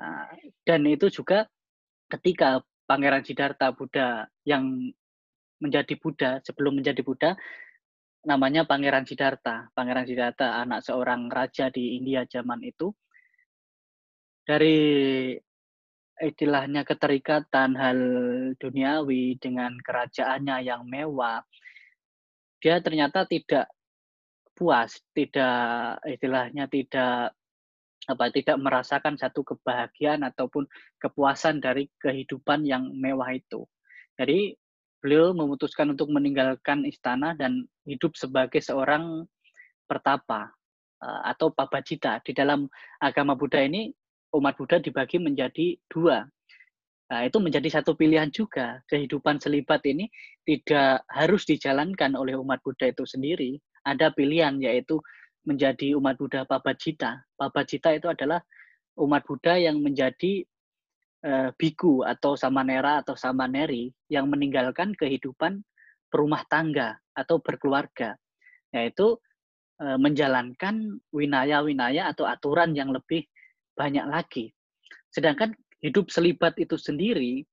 Nah, 0.00 0.32
dan 0.64 0.80
itu 0.88 1.12
juga 1.12 1.44
ketika 2.08 2.64
Pangeran 2.88 3.20
Siddhartha 3.20 3.76
Buddha 3.76 4.24
yang 4.48 4.88
menjadi 5.60 5.92
Buddha 6.00 6.40
sebelum 6.40 6.80
menjadi 6.80 7.04
Buddha 7.04 7.36
namanya 8.24 8.64
Pangeran 8.64 9.04
Siddhartha. 9.04 9.68
Pangeran 9.76 10.08
Siddhartha 10.08 10.64
anak 10.64 10.80
seorang 10.80 11.28
raja 11.28 11.68
di 11.68 12.00
India 12.00 12.24
zaman 12.24 12.64
itu 12.64 12.88
dari 14.46 14.78
istilahnya 16.16 16.88
keterikatan 16.88 17.76
hal 17.76 17.98
duniawi 18.56 19.36
dengan 19.36 19.76
kerajaannya 19.76 20.56
yang 20.64 20.88
mewah 20.88 21.44
dia 22.64 22.80
ternyata 22.80 23.28
tidak 23.28 23.68
puas, 24.56 24.96
tidak 25.12 26.00
istilahnya 26.08 26.64
tidak 26.72 27.36
apa 28.06 28.30
tidak 28.30 28.56
merasakan 28.62 29.18
satu 29.18 29.42
kebahagiaan 29.42 30.22
ataupun 30.24 30.64
kepuasan 31.02 31.60
dari 31.60 31.90
kehidupan 32.00 32.62
yang 32.64 32.88
mewah 32.94 33.34
itu. 33.34 33.66
Jadi 34.16 34.54
beliau 35.02 35.36
memutuskan 35.36 35.92
untuk 35.92 36.08
meninggalkan 36.08 36.86
istana 36.88 37.36
dan 37.36 37.68
hidup 37.84 38.16
sebagai 38.16 38.62
seorang 38.64 39.28
pertapa 39.84 40.50
eh, 41.02 41.20
atau 41.30 41.52
pabajita. 41.52 42.22
Di 42.24 42.32
dalam 42.32 42.70
agama 43.02 43.36
Buddha 43.36 43.60
ini 43.60 43.92
umat 44.34 44.54
Buddha 44.56 44.80
dibagi 44.80 45.20
menjadi 45.20 45.76
dua. 45.90 46.24
Nah, 47.06 47.22
itu 47.22 47.38
menjadi 47.38 47.70
satu 47.70 47.94
pilihan 47.94 48.34
juga. 48.34 48.82
Kehidupan 48.90 49.38
selibat 49.38 49.86
ini 49.86 50.10
tidak 50.42 51.06
harus 51.06 51.46
dijalankan 51.46 52.18
oleh 52.18 52.34
umat 52.34 52.58
Buddha 52.66 52.90
itu 52.90 53.06
sendiri. 53.06 53.62
Ada 53.86 54.10
pilihan 54.10 54.58
yaitu 54.58 54.98
menjadi 55.46 55.94
umat 55.94 56.18
Buddha 56.18 56.42
Pabajita. 56.42 57.22
Pabajita 57.38 57.94
itu 57.94 58.10
adalah 58.10 58.42
umat 58.98 59.22
Buddha 59.22 59.54
yang 59.54 59.78
menjadi 59.78 60.42
uh, 61.22 61.54
biku 61.54 62.02
atau 62.02 62.34
samanera 62.34 63.06
atau 63.06 63.14
samaneri 63.14 63.94
yang 64.10 64.26
meninggalkan 64.26 64.90
kehidupan 64.98 65.62
perumah 66.10 66.42
tangga 66.50 66.98
atau 67.14 67.38
berkeluarga, 67.38 68.18
yaitu 68.74 69.14
uh, 69.78 69.98
menjalankan 70.02 70.98
winaya-winaya 71.14 72.10
atau 72.10 72.26
aturan 72.26 72.74
yang 72.74 72.90
lebih 72.90 73.22
banyak 73.78 74.02
lagi. 74.02 74.50
Sedangkan 75.14 75.54
hidup 75.78 76.10
selibat 76.10 76.58
itu 76.58 76.74
sendiri, 76.74 77.46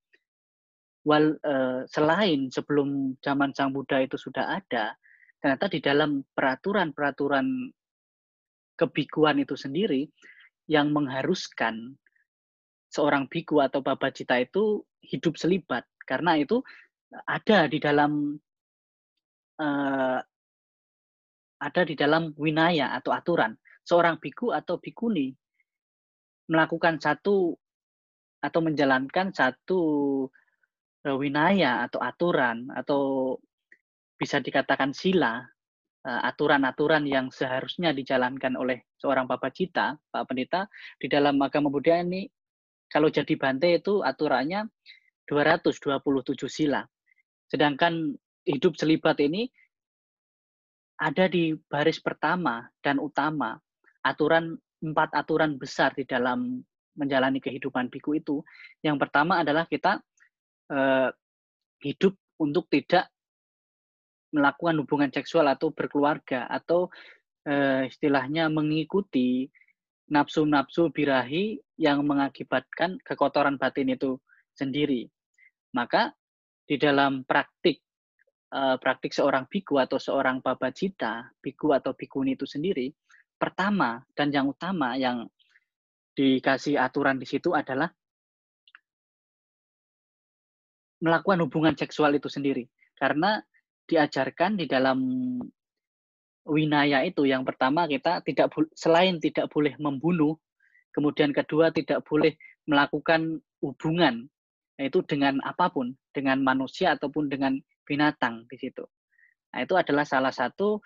wal, 1.06 1.38
uh, 1.46 1.86
selain 1.86 2.50
sebelum 2.50 3.20
zaman 3.22 3.54
Sang 3.54 3.70
Buddha 3.76 4.02
itu 4.02 4.18
sudah 4.18 4.58
ada, 4.58 4.96
ternyata 5.44 5.68
di 5.68 5.84
dalam 5.84 6.24
peraturan-peraturan 6.32 7.68
kebikuan 8.80 9.44
itu 9.44 9.60
sendiri 9.60 10.08
yang 10.72 10.96
mengharuskan 10.96 12.00
seorang 12.88 13.28
biku 13.28 13.60
atau 13.60 13.84
babacita 13.84 14.40
itu 14.40 14.80
hidup 15.04 15.36
selibat. 15.36 15.84
Karena 16.08 16.40
itu 16.40 16.64
ada 17.28 17.68
di 17.68 17.76
dalam 17.84 18.40
uh, 19.60 20.20
ada 21.60 21.82
di 21.84 21.96
dalam 22.00 22.32
winaya 22.40 22.96
atau 22.96 23.12
aturan. 23.12 23.52
Seorang 23.84 24.24
biku 24.24 24.56
atau 24.56 24.80
bikuni 24.80 25.36
melakukan 26.48 27.04
satu 27.04 27.52
atau 28.40 28.60
menjalankan 28.64 29.36
satu 29.36 29.82
eh, 31.04 31.16
winaya 31.16 31.84
atau 31.88 32.00
aturan 32.00 32.72
atau 32.72 33.36
bisa 34.24 34.40
dikatakan 34.40 34.96
sila 34.96 35.44
Eh, 36.04 36.22
aturan-aturan 36.28 37.08
yang 37.08 37.32
seharusnya 37.32 37.96
dijalankan 37.96 38.60
oleh 38.60 38.92
seorang 39.00 39.24
Bapak 39.24 39.56
Cita, 39.56 39.96
Pak 39.96 40.28
Pendeta, 40.28 40.68
di 41.00 41.08
dalam 41.08 41.40
agama 41.40 41.72
Buddha 41.72 41.96
ini 42.04 42.28
kalau 42.92 43.08
jadi 43.08 43.40
bante 43.40 43.72
itu 43.80 44.04
aturannya 44.04 44.68
227 45.24 46.52
sila. 46.52 46.84
Sedangkan 47.48 48.12
hidup 48.44 48.76
selibat 48.76 49.16
ini 49.24 49.48
ada 51.00 51.32
di 51.32 51.56
baris 51.56 52.04
pertama 52.04 52.68
dan 52.84 53.00
utama. 53.00 53.56
Aturan 54.04 54.60
empat 54.84 55.16
aturan 55.16 55.56
besar 55.56 55.96
di 55.96 56.04
dalam 56.04 56.60
menjalani 57.00 57.40
kehidupan 57.40 57.88
biku 57.88 58.20
itu. 58.20 58.44
Yang 58.84 59.08
pertama 59.08 59.40
adalah 59.40 59.72
kita 59.72 60.04
eh, 60.68 61.16
hidup 61.80 62.20
untuk 62.44 62.68
tidak 62.68 63.08
melakukan 64.34 64.82
hubungan 64.82 65.14
seksual 65.14 65.46
atau 65.48 65.70
berkeluarga 65.70 66.50
atau 66.50 66.90
uh, 67.46 67.86
istilahnya 67.86 68.50
mengikuti 68.50 69.48
nafsu-nafsu 70.10 70.92
birahi 70.92 71.62
yang 71.80 72.04
mengakibatkan 72.04 73.00
kekotoran 73.06 73.56
batin 73.56 73.94
itu 73.94 74.20
sendiri. 74.52 75.08
Maka 75.74 76.12
di 76.66 76.76
dalam 76.76 77.24
praktik 77.24 77.80
uh, 78.54 78.78
praktik 78.78 79.14
seorang 79.14 79.50
biku 79.50 79.82
atau 79.82 79.98
seorang 79.98 80.42
babajita, 80.42 81.34
biku 81.40 81.74
atau 81.74 81.94
bikuni 81.94 82.38
itu 82.38 82.46
sendiri, 82.46 82.92
pertama 83.38 84.02
dan 84.14 84.30
yang 84.30 84.50
utama 84.50 84.98
yang 84.98 85.26
dikasih 86.14 86.78
aturan 86.78 87.18
di 87.18 87.26
situ 87.26 87.58
adalah 87.58 87.90
melakukan 91.02 91.42
hubungan 91.44 91.76
seksual 91.76 92.14
itu 92.16 92.30
sendiri. 92.30 92.70
Karena 92.96 93.42
diajarkan 93.88 94.58
di 94.60 94.66
dalam 94.66 95.00
winaya 96.44 97.08
itu 97.08 97.24
yang 97.24 97.48
pertama 97.48 97.88
kita 97.88 98.20
tidak 98.24 98.52
selain 98.76 99.20
tidak 99.20 99.48
boleh 99.52 99.76
membunuh, 99.80 100.36
kemudian 100.92 101.32
kedua 101.32 101.72
tidak 101.72 102.04
boleh 102.04 102.36
melakukan 102.68 103.40
hubungan 103.64 104.28
yaitu 104.76 105.06
dengan 105.06 105.38
apa 105.46 105.70
pun, 105.70 105.94
dengan 106.12 106.42
manusia 106.42 106.98
ataupun 106.98 107.30
dengan 107.30 107.56
binatang 107.86 108.50
di 108.50 108.58
situ. 108.58 108.84
Nah, 109.54 109.62
itu 109.62 109.78
adalah 109.78 110.04
salah 110.04 110.34
satu 110.34 110.82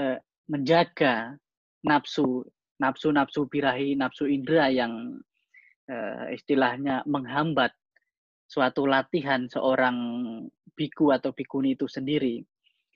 eh, 0.00 0.16
menjaga 0.48 1.36
nafsu, 1.84 2.40
nafsu-nafsu 2.80 3.46
birahi, 3.52 3.94
nafsu 4.00 4.24
indera 4.26 4.72
yang 4.72 5.20
eh, 5.86 6.34
istilahnya 6.34 7.04
menghambat 7.04 7.76
suatu 8.50 8.88
latihan 8.88 9.46
seorang 9.46 9.96
biku 10.80 11.12
atau 11.12 11.36
bikuni 11.36 11.76
itu 11.76 11.84
sendiri. 11.84 12.40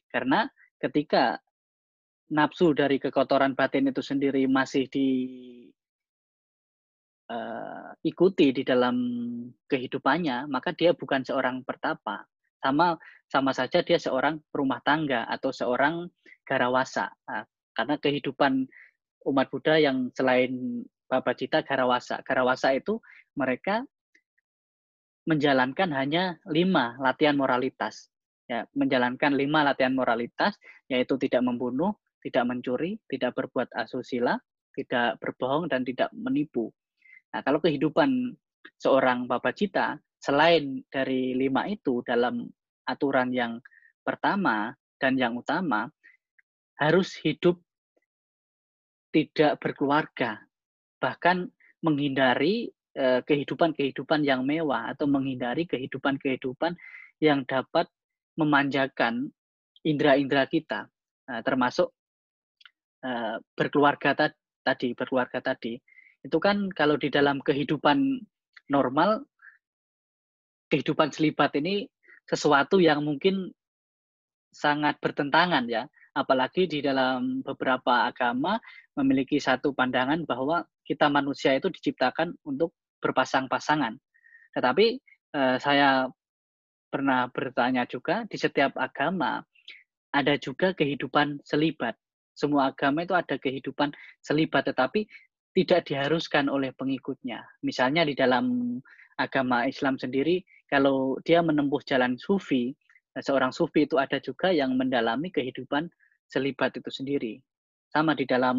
Karena 0.09 0.49
ketika 0.81 1.37
nafsu 2.33 2.73
dari 2.73 2.97
kekotoran 2.97 3.53
batin 3.53 3.93
itu 3.93 4.00
sendiri 4.00 4.49
masih 4.49 4.88
di 4.88 5.09
uh, 7.29 7.93
ikuti 8.00 8.57
di 8.57 8.64
dalam 8.64 8.97
kehidupannya, 9.69 10.49
maka 10.49 10.73
dia 10.73 10.97
bukan 10.97 11.21
seorang 11.21 11.61
pertapa. 11.61 12.25
Sama 12.64 12.97
sama 13.29 13.53
saja 13.53 13.85
dia 13.85 14.00
seorang 14.00 14.41
rumah 14.49 14.81
tangga 14.81 15.29
atau 15.29 15.53
seorang 15.53 16.09
garawasa. 16.49 17.12
Nah, 17.29 17.45
karena 17.76 18.00
kehidupan 18.00 18.64
umat 19.29 19.53
Buddha 19.53 19.76
yang 19.76 20.09
selain 20.17 20.81
Bapak 21.05 21.37
Cita 21.37 21.61
garawasa. 21.61 22.25
Garawasa 22.25 22.73
itu 22.73 23.05
mereka 23.37 23.85
menjalankan 25.25 25.90
hanya 25.93 26.37
lima 26.49 26.97
latihan 27.00 27.37
moralitas. 27.37 28.12
Ya, 28.45 28.69
menjalankan 28.76 29.33
lima 29.33 29.64
latihan 29.64 29.97
moralitas, 29.97 30.61
yaitu 30.93 31.16
tidak 31.16 31.40
membunuh, 31.40 31.97
tidak 32.21 32.45
mencuri, 32.45 33.00
tidak 33.09 33.33
berbuat 33.33 33.73
asusila, 33.73 34.37
tidak 34.76 35.16
berbohong, 35.16 35.73
dan 35.73 35.81
tidak 35.81 36.12
menipu. 36.12 36.69
Nah, 37.33 37.40
kalau 37.40 37.64
kehidupan 37.64 38.37
seorang 38.76 39.25
Bapak 39.25 39.57
Cita, 39.57 39.97
selain 40.21 40.85
dari 40.93 41.33
lima 41.33 41.64
itu 41.69 42.04
dalam 42.04 42.45
aturan 42.85 43.33
yang 43.33 43.64
pertama 44.04 44.76
dan 45.00 45.16
yang 45.16 45.40
utama, 45.40 45.88
harus 46.76 47.16
hidup 47.25 47.57
tidak 49.09 49.57
berkeluarga, 49.62 50.43
bahkan 51.00 51.49
menghindari 51.81 52.73
kehidupan-kehidupan 52.96 54.22
yang 54.22 54.46
mewah 54.46 54.94
atau 54.94 55.10
menghindari 55.10 55.66
kehidupan-kehidupan 55.66 56.78
yang 57.18 57.42
dapat 57.42 57.90
memanjakan 58.38 59.34
indera-indera 59.84 60.48
kita, 60.48 60.88
nah, 61.28 61.40
termasuk 61.44 61.92
uh, 63.04 63.36
berkeluarga 63.54 64.16
ta 64.16 64.26
tadi, 64.64 64.96
berkeluarga 64.96 65.44
tadi. 65.44 65.76
Itu 66.24 66.40
kan 66.40 66.72
kalau 66.72 66.96
di 66.96 67.12
dalam 67.12 67.44
kehidupan 67.44 68.24
normal, 68.72 69.28
kehidupan 70.72 71.12
selibat 71.12 71.52
ini 71.60 71.84
sesuatu 72.24 72.80
yang 72.80 73.04
mungkin 73.04 73.52
sangat 74.48 74.96
bertentangan 75.04 75.68
ya, 75.68 75.84
apalagi 76.16 76.64
di 76.64 76.80
dalam 76.80 77.44
beberapa 77.44 78.08
agama 78.08 78.56
memiliki 78.96 79.36
satu 79.36 79.76
pandangan 79.76 80.24
bahwa 80.24 80.64
kita 80.86 81.12
manusia 81.12 81.52
itu 81.52 81.68
diciptakan 81.68 82.32
untuk 82.48 82.72
berpasang-pasangan. 83.04 83.92
Tetapi 84.56 84.87
eh, 85.37 85.56
saya 85.61 86.08
pernah 86.88 87.28
bertanya 87.28 87.84
juga 87.84 88.25
di 88.25 88.38
setiap 88.40 88.78
agama 88.80 89.44
ada 90.14 90.38
juga 90.38 90.70
kehidupan 90.73 91.42
selibat. 91.42 91.99
Semua 92.38 92.70
agama 92.70 93.02
itu 93.02 93.18
ada 93.18 93.34
kehidupan 93.34 93.90
selibat, 94.23 94.70
tetapi 94.70 95.11
tidak 95.54 95.90
diharuskan 95.90 96.46
oleh 96.46 96.70
pengikutnya. 96.75 97.42
Misalnya 97.66 98.06
di 98.06 98.14
dalam 98.14 98.78
agama 99.18 99.66
Islam 99.66 99.99
sendiri, 99.99 100.42
kalau 100.70 101.18
dia 101.26 101.42
menempuh 101.42 101.82
jalan 101.87 102.14
sufi, 102.18 102.75
seorang 103.18 103.50
sufi 103.54 103.87
itu 103.87 103.99
ada 103.99 104.18
juga 104.18 104.50
yang 104.50 104.75
mendalami 104.75 105.30
kehidupan 105.30 105.87
selibat 106.30 106.75
itu 106.75 106.90
sendiri. 106.90 107.38
Sama 107.90 108.18
di 108.18 108.26
dalam 108.26 108.58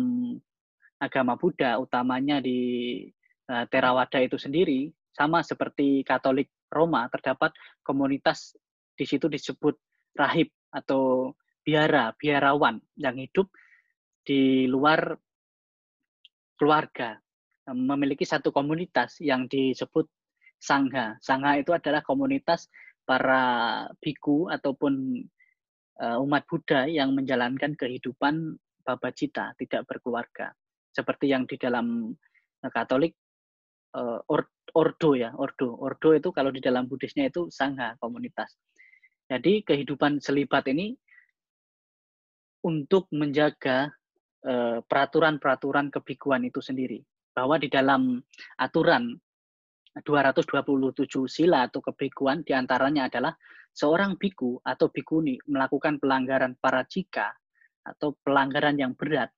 agama 1.04 1.36
Buddha, 1.36 1.76
utamanya 1.76 2.40
di 2.40 3.04
Theravada 3.46 4.18
itu 4.22 4.42
sendiri 4.42 4.90
sama 5.14 5.46
seperti 5.46 6.02
Katolik 6.02 6.50
Roma 6.74 7.06
terdapat 7.14 7.54
komunitas 7.86 8.58
di 8.98 9.06
situ 9.06 9.30
disebut 9.30 9.78
rahib 10.18 10.50
atau 10.74 11.32
biara, 11.62 12.12
biarawan 12.18 12.82
yang 12.98 13.16
hidup 13.16 13.48
di 14.26 14.66
luar 14.66 15.16
keluarga 16.58 17.20
memiliki 17.74 18.26
satu 18.26 18.54
komunitas 18.54 19.18
yang 19.22 19.50
disebut 19.50 20.06
sangha. 20.62 21.18
Sangha 21.22 21.58
itu 21.58 21.74
adalah 21.74 22.06
komunitas 22.06 22.70
para 23.06 23.86
biku 24.02 24.50
ataupun 24.50 25.22
uh, 26.02 26.18
umat 26.22 26.46
Buddha 26.46 26.86
yang 26.86 27.14
menjalankan 27.14 27.74
kehidupan 27.78 28.58
babacita, 28.86 29.54
tidak 29.58 29.86
berkeluarga. 29.90 30.54
Seperti 30.94 31.34
yang 31.34 31.50
di 31.50 31.58
dalam 31.58 32.14
Katolik 32.66 33.14
or, 34.28 34.52
ordo 34.76 35.16
ya, 35.16 35.32
ordo. 35.40 35.72
Ordo 35.80 36.12
itu 36.12 36.30
kalau 36.36 36.52
di 36.52 36.60
dalam 36.60 36.86
Buddhisnya 36.92 37.32
itu 37.32 37.48
sangha, 37.48 37.96
komunitas. 37.98 38.60
Jadi 39.26 39.64
kehidupan 39.64 40.20
selibat 40.20 40.68
ini 40.70 40.94
untuk 42.68 43.08
menjaga 43.16 43.90
peraturan 44.46 44.86
peraturan-peraturan 45.42 45.90
kebikuan 45.90 46.46
itu 46.46 46.62
sendiri. 46.62 47.02
Bahwa 47.34 47.58
di 47.58 47.66
dalam 47.66 48.22
aturan 48.62 49.18
227 49.96 51.08
sila 51.26 51.66
atau 51.66 51.80
kebikuan 51.80 52.44
di 52.44 52.52
antaranya 52.54 53.08
adalah 53.08 53.34
seorang 53.74 54.20
biku 54.20 54.60
atau 54.62 54.92
bikuni 54.92 55.40
melakukan 55.50 55.98
pelanggaran 55.98 56.56
para 56.60 56.84
jika 56.86 57.32
atau 57.84 58.16
pelanggaran 58.24 58.76
yang 58.76 58.94
berat. 58.94 59.32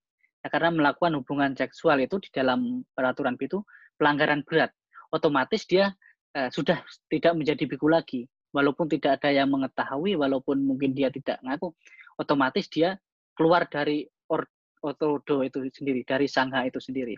Ya, 0.43 0.53
karena 0.53 0.69
melakukan 0.73 1.17
hubungan 1.17 1.57
seksual 1.57 2.03
itu 2.03 2.21
di 2.21 2.29
dalam 2.29 2.85
peraturan 2.93 3.37
itu 3.39 3.63
pelanggaran 3.97 4.45
berat, 4.45 4.71
otomatis 5.11 5.65
dia 5.65 5.91
uh, 6.37 6.49
sudah 6.53 6.79
tidak 7.11 7.33
menjadi 7.35 7.63
biku 7.67 7.89
lagi. 7.91 8.29
Walaupun 8.55 8.87
tidak 8.87 9.21
ada 9.21 9.29
yang 9.35 9.51
mengetahui, 9.51 10.15
walaupun 10.15 10.63
mungkin 10.63 10.95
dia 10.95 11.11
tidak 11.11 11.37
ngaku, 11.43 11.75
otomatis 12.15 12.65
dia 12.71 12.95
keluar 13.35 13.67
dari 13.67 14.07
or, 14.31 14.47
otodo 14.81 15.43
itu 15.43 15.67
sendiri, 15.69 16.01
dari 16.07 16.25
sangha 16.25 16.63
itu 16.65 16.79
sendiri. 16.79 17.13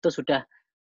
Itu 0.00 0.08
sudah 0.08 0.42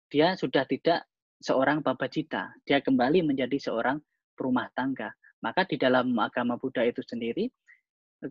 dia 0.10 0.34
sudah 0.34 0.66
tidak 0.66 1.08
seorang 1.40 1.86
babajita, 1.86 2.52
dia 2.66 2.82
kembali 2.82 3.22
menjadi 3.22 3.60
seorang 3.60 4.02
perumah 4.34 4.68
tangga. 4.74 5.14
Maka 5.44 5.68
di 5.68 5.76
dalam 5.76 6.16
agama 6.18 6.56
Buddha 6.56 6.88
itu 6.88 7.04
sendiri, 7.04 7.52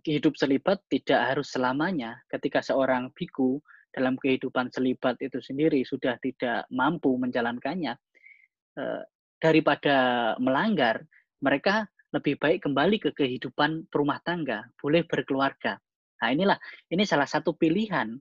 hidup 0.00 0.32
selibat 0.40 0.80
tidak 0.88 1.20
harus 1.20 1.52
selamanya. 1.52 2.16
Ketika 2.26 2.64
seorang 2.64 3.12
biku 3.12 3.60
dalam 3.92 4.16
kehidupan 4.16 4.72
selibat 4.72 5.20
itu 5.20 5.38
sendiri 5.38 5.84
sudah 5.84 6.16
tidak 6.18 6.64
mampu 6.72 7.14
menjalankannya, 7.20 7.94
eh, 8.80 9.02
daripada 9.36 10.32
melanggar, 10.40 11.04
mereka 11.44 11.86
lebih 12.12 12.36
baik 12.36 12.64
kembali 12.68 12.96
ke 13.00 13.10
kehidupan 13.12 13.88
rumah 13.92 14.20
tangga, 14.24 14.64
boleh 14.80 15.04
berkeluarga. 15.04 15.80
Nah 16.22 16.28
inilah, 16.30 16.58
ini 16.92 17.02
salah 17.02 17.26
satu 17.26 17.56
pilihan, 17.56 18.14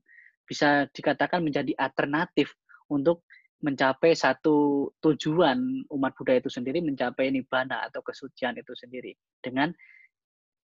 bisa 0.47 0.89
dikatakan 0.89 1.39
menjadi 1.39 1.71
alternatif 1.77 2.51
untuk 2.91 3.23
mencapai 3.61 4.17
satu 4.17 4.89
tujuan 4.99 5.85
umat 5.93 6.11
Buddha 6.17 6.41
itu 6.41 6.49
sendiri, 6.49 6.81
mencapai 6.81 7.29
nibbana 7.29 7.85
atau 7.85 8.01
kesucian 8.01 8.57
itu 8.57 8.73
sendiri, 8.73 9.13
dengan 9.37 9.69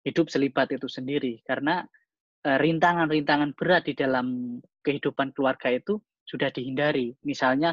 hidup 0.03 0.27
selibat 0.27 0.67
itu 0.75 0.91
sendiri. 0.91 1.39
Karena 1.47 1.81
rintangan-rintangan 2.43 3.55
berat 3.55 3.87
di 3.87 3.95
dalam 3.95 4.59
kehidupan 4.83 5.31
keluarga 5.31 5.71
itu 5.71 5.97
sudah 6.27 6.51
dihindari. 6.51 7.15
Misalnya 7.23 7.71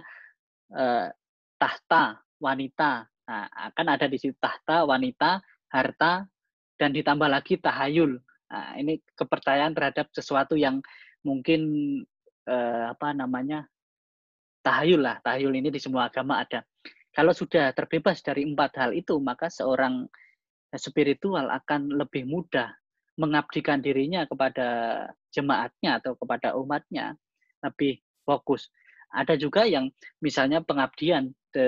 eh, 0.70 1.10
tahta, 1.58 2.22
wanita. 2.38 3.06
Nah, 3.30 3.46
akan 3.70 3.86
ada 3.94 4.06
di 4.06 4.18
situ 4.18 4.34
tahta, 4.38 4.86
wanita, 4.86 5.42
harta, 5.70 6.26
dan 6.78 6.90
ditambah 6.94 7.26
lagi 7.30 7.58
tahayul. 7.58 8.18
Nah, 8.50 8.74
ini 8.78 8.98
kepercayaan 9.14 9.74
terhadap 9.74 10.10
sesuatu 10.14 10.54
yang 10.54 10.82
mungkin 11.26 11.60
eh, 12.46 12.84
apa 12.90 13.10
namanya 13.10 13.66
tahayul 14.62 15.02
lah. 15.02 15.18
Tahayul 15.22 15.54
ini 15.58 15.68
di 15.74 15.82
semua 15.82 16.10
agama 16.10 16.42
ada. 16.42 16.62
Kalau 17.10 17.34
sudah 17.34 17.74
terbebas 17.74 18.22
dari 18.22 18.46
empat 18.46 18.78
hal 18.78 18.90
itu, 18.94 19.18
maka 19.18 19.50
seorang 19.50 20.06
spiritual 20.78 21.50
akan 21.50 21.98
lebih 21.98 22.22
mudah 22.30 22.70
mengabdikan 23.20 23.84
dirinya 23.84 24.24
kepada 24.24 24.68
jemaatnya 25.28 26.00
atau 26.00 26.16
kepada 26.16 26.56
umatnya 26.56 27.12
lebih 27.60 28.00
fokus. 28.24 28.72
Ada 29.12 29.36
juga 29.36 29.68
yang 29.68 29.92
misalnya 30.24 30.64
pengabdian 30.64 31.28
de, 31.52 31.66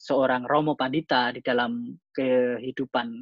seorang 0.00 0.48
Romo 0.48 0.72
Pandita 0.72 1.34
di 1.36 1.44
dalam 1.44 1.92
kehidupan 2.16 3.20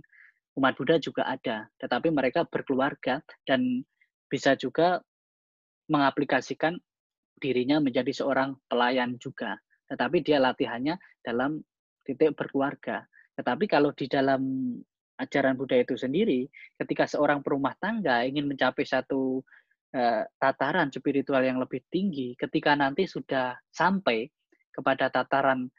umat 0.61 0.75
Buddha 0.77 1.01
juga 1.01 1.27
ada, 1.27 1.67
tetapi 1.81 2.13
mereka 2.13 2.45
berkeluarga 2.45 3.25
dan 3.49 3.83
bisa 4.29 4.53
juga 4.55 5.01
mengaplikasikan 5.89 6.77
dirinya 7.41 7.83
menjadi 7.83 8.13
seorang 8.13 8.55
pelayan 8.69 9.17
juga. 9.19 9.59
Tetapi 9.91 10.23
dia 10.23 10.39
latihannya 10.39 11.01
dalam 11.25 11.59
titik 12.07 12.37
berkeluarga. 12.37 13.03
Tetapi 13.35 13.65
kalau 13.67 13.91
di 13.97 14.07
dalam 14.07 14.43
ajaran 15.23 15.55
Buddha 15.55 15.79
itu 15.79 15.95
sendiri, 15.95 16.51
ketika 16.77 17.07
seorang 17.07 17.41
perumah 17.41 17.79
tangga 17.79 18.27
ingin 18.27 18.51
mencapai 18.51 18.83
satu 18.83 19.41
uh, 19.95 20.23
tataran 20.43 20.91
spiritual 20.91 21.41
yang 21.47 21.63
lebih 21.63 21.81
tinggi, 21.89 22.35
ketika 22.35 22.75
nanti 22.75 23.07
sudah 23.07 23.55
sampai 23.71 24.27
kepada 24.75 25.09
tataran 25.09 25.71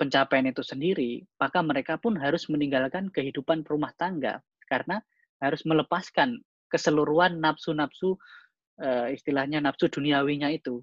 pencapaian 0.00 0.50
itu 0.50 0.66
sendiri, 0.66 1.22
maka 1.38 1.62
mereka 1.62 1.94
pun 2.00 2.18
harus 2.18 2.50
meninggalkan 2.50 3.06
kehidupan 3.14 3.62
rumah 3.62 3.94
tangga 3.94 4.42
karena 4.66 4.98
harus 5.38 5.62
melepaskan 5.62 6.42
keseluruhan 6.66 7.38
nafsu-nafsu 7.38 8.18
uh, 8.82 9.06
istilahnya 9.12 9.62
nafsu 9.62 9.86
duniawinya 9.86 10.50
itu. 10.50 10.82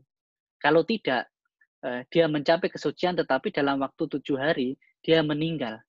Kalau 0.62 0.86
tidak, 0.88 1.28
uh, 1.84 2.06
dia 2.08 2.32
mencapai 2.32 2.72
kesucian 2.72 3.18
tetapi 3.18 3.52
dalam 3.52 3.82
waktu 3.84 4.08
tujuh 4.08 4.38
hari 4.40 4.80
dia 5.04 5.20
meninggal. 5.26 5.82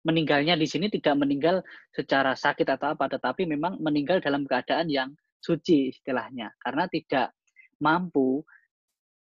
Meninggalnya 0.00 0.56
di 0.56 0.64
sini 0.64 0.88
tidak 0.88 1.20
meninggal 1.20 1.60
secara 1.92 2.32
sakit 2.32 2.64
atau 2.64 2.96
apa, 2.96 3.06
tetapi 3.10 3.44
memang 3.44 3.76
meninggal 3.84 4.24
dalam 4.24 4.48
keadaan 4.48 4.88
yang 4.88 5.12
suci 5.40 5.92
istilahnya, 5.92 6.52
karena 6.60 6.84
tidak 6.88 7.32
mampu 7.80 8.44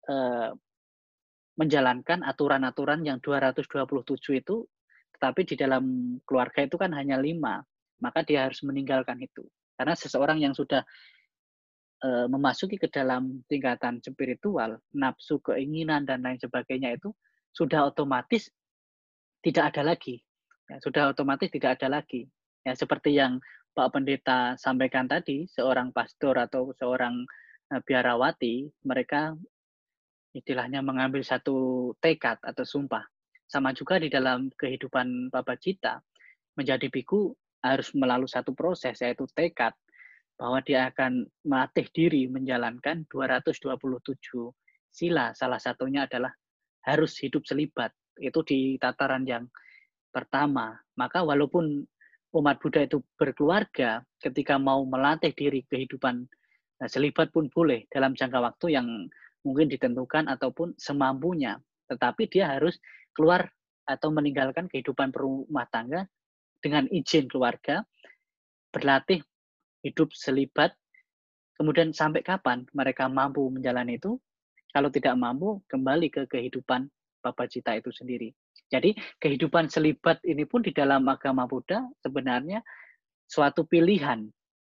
uh, 0.07 0.51
menjalankan 1.57 2.21
aturan-aturan 2.23 3.01
yang 3.03 3.19
227 3.19 4.43
itu, 4.43 4.63
tetapi 5.17 5.41
di 5.43 5.55
dalam 5.57 6.15
keluarga 6.21 6.61
itu 6.63 6.77
kan 6.77 6.93
hanya 6.93 7.17
lima, 7.17 7.65
maka 7.97 8.21
dia 8.21 8.45
harus 8.45 8.61
meninggalkan 8.61 9.17
itu. 9.17 9.41
Karena 9.73 9.97
seseorang 9.97 10.37
yang 10.37 10.53
sudah 10.53 10.85
e, 12.01 12.09
memasuki 12.29 12.77
ke 12.77 12.89
dalam 12.89 13.41
tingkatan 13.49 13.97
spiritual, 14.01 14.77
nafsu, 14.93 15.41
keinginan, 15.41 16.05
dan 16.05 16.21
lain 16.21 16.37
sebagainya 16.37 16.97
itu 16.97 17.09
sudah 17.53 17.89
otomatis 17.89 18.49
tidak 19.41 19.73
ada 19.73 19.93
lagi. 19.93 20.21
Ya, 20.67 20.77
sudah 20.83 21.15
otomatis 21.15 21.47
tidak 21.47 21.79
ada 21.79 21.99
lagi. 21.99 22.27
Ya, 22.67 22.75
seperti 22.75 23.15
yang 23.15 23.39
Pak 23.71 23.95
Pendeta 23.95 24.59
sampaikan 24.59 25.07
tadi, 25.07 25.47
seorang 25.47 25.95
pastor 25.95 26.35
atau 26.35 26.75
seorang 26.75 27.23
e, 27.71 27.73
biarawati, 27.79 28.67
mereka 28.83 29.31
istilahnya 30.35 30.83
mengambil 30.83 31.23
satu 31.23 31.91
tekad 32.03 32.35
atau 32.43 32.67
sumpah. 32.67 33.07
Sama 33.47 33.71
juga 33.71 33.95
di 33.95 34.11
dalam 34.11 34.51
kehidupan 34.51 35.31
Bapak 35.31 35.63
Cita, 35.63 36.03
menjadi 36.59 36.91
biku 36.91 37.31
harus 37.63 37.95
melalui 37.95 38.27
satu 38.27 38.51
proses, 38.51 38.99
yaitu 38.99 39.23
tekad, 39.31 39.71
bahwa 40.35 40.59
dia 40.61 40.91
akan 40.91 41.25
melatih 41.47 41.87
diri 41.95 42.27
menjalankan 42.27 43.07
227 43.07 43.71
sila. 44.91 45.31
Salah 45.31 45.63
satunya 45.63 46.05
adalah 46.05 46.35
harus 46.83 47.15
hidup 47.23 47.47
selibat. 47.47 47.95
Itu 48.19 48.43
di 48.43 48.75
tataran 48.81 49.23
yang 49.23 49.47
pertama. 50.11 50.77
Maka 50.97 51.23
walaupun 51.23 51.85
umat 52.35 52.57
Buddha 52.59 52.83
itu 52.83 53.01
berkeluarga, 53.15 54.03
ketika 54.19 54.59
mau 54.59 54.83
melatih 54.83 55.31
diri 55.33 55.63
kehidupan 55.67 56.25
eh, 56.83 56.89
selibat 56.89 57.31
pun 57.31 57.47
boleh 57.49 57.87
dalam 57.89 58.13
jangka 58.13 58.39
waktu 58.41 58.77
yang 58.77 58.87
mungkin 59.45 59.71
ditentukan 59.71 60.27
ataupun 60.27 60.75
semampunya. 60.75 61.55
Tetapi 61.87 62.27
dia 62.27 62.51
harus 62.51 62.75
keluar 63.15 63.47
atau 63.87 64.11
meninggalkan 64.11 64.67
kehidupan 64.67 65.15
rumah 65.15 65.63
tangga 65.71 66.03
dengan 66.59 66.83
izin 66.91 67.31
keluarga, 67.31 67.87
berlatih 68.75 69.23
hidup 69.87 70.11
selibat, 70.11 70.75
kemudian 71.55 71.95
sampai 71.95 72.19
kapan 72.25 72.67
mereka 72.75 73.07
mampu 73.07 73.47
menjalani 73.47 73.95
itu, 73.95 74.19
kalau 74.75 74.91
tidak 74.91 75.15
mampu, 75.15 75.63
kembali 75.71 76.11
ke 76.11 76.27
kehidupan 76.27 76.91
Bapak 77.23 77.47
Cita 77.47 77.73
itu 77.79 77.89
sendiri. 77.95 78.35
Jadi 78.67 78.91
kehidupan 79.23 79.71
selibat 79.71 80.19
ini 80.27 80.43
pun 80.43 80.59
di 80.59 80.75
dalam 80.75 81.07
agama 81.07 81.47
Buddha 81.47 81.87
sebenarnya 82.03 82.59
suatu 83.27 83.63
pilihan. 83.63 84.27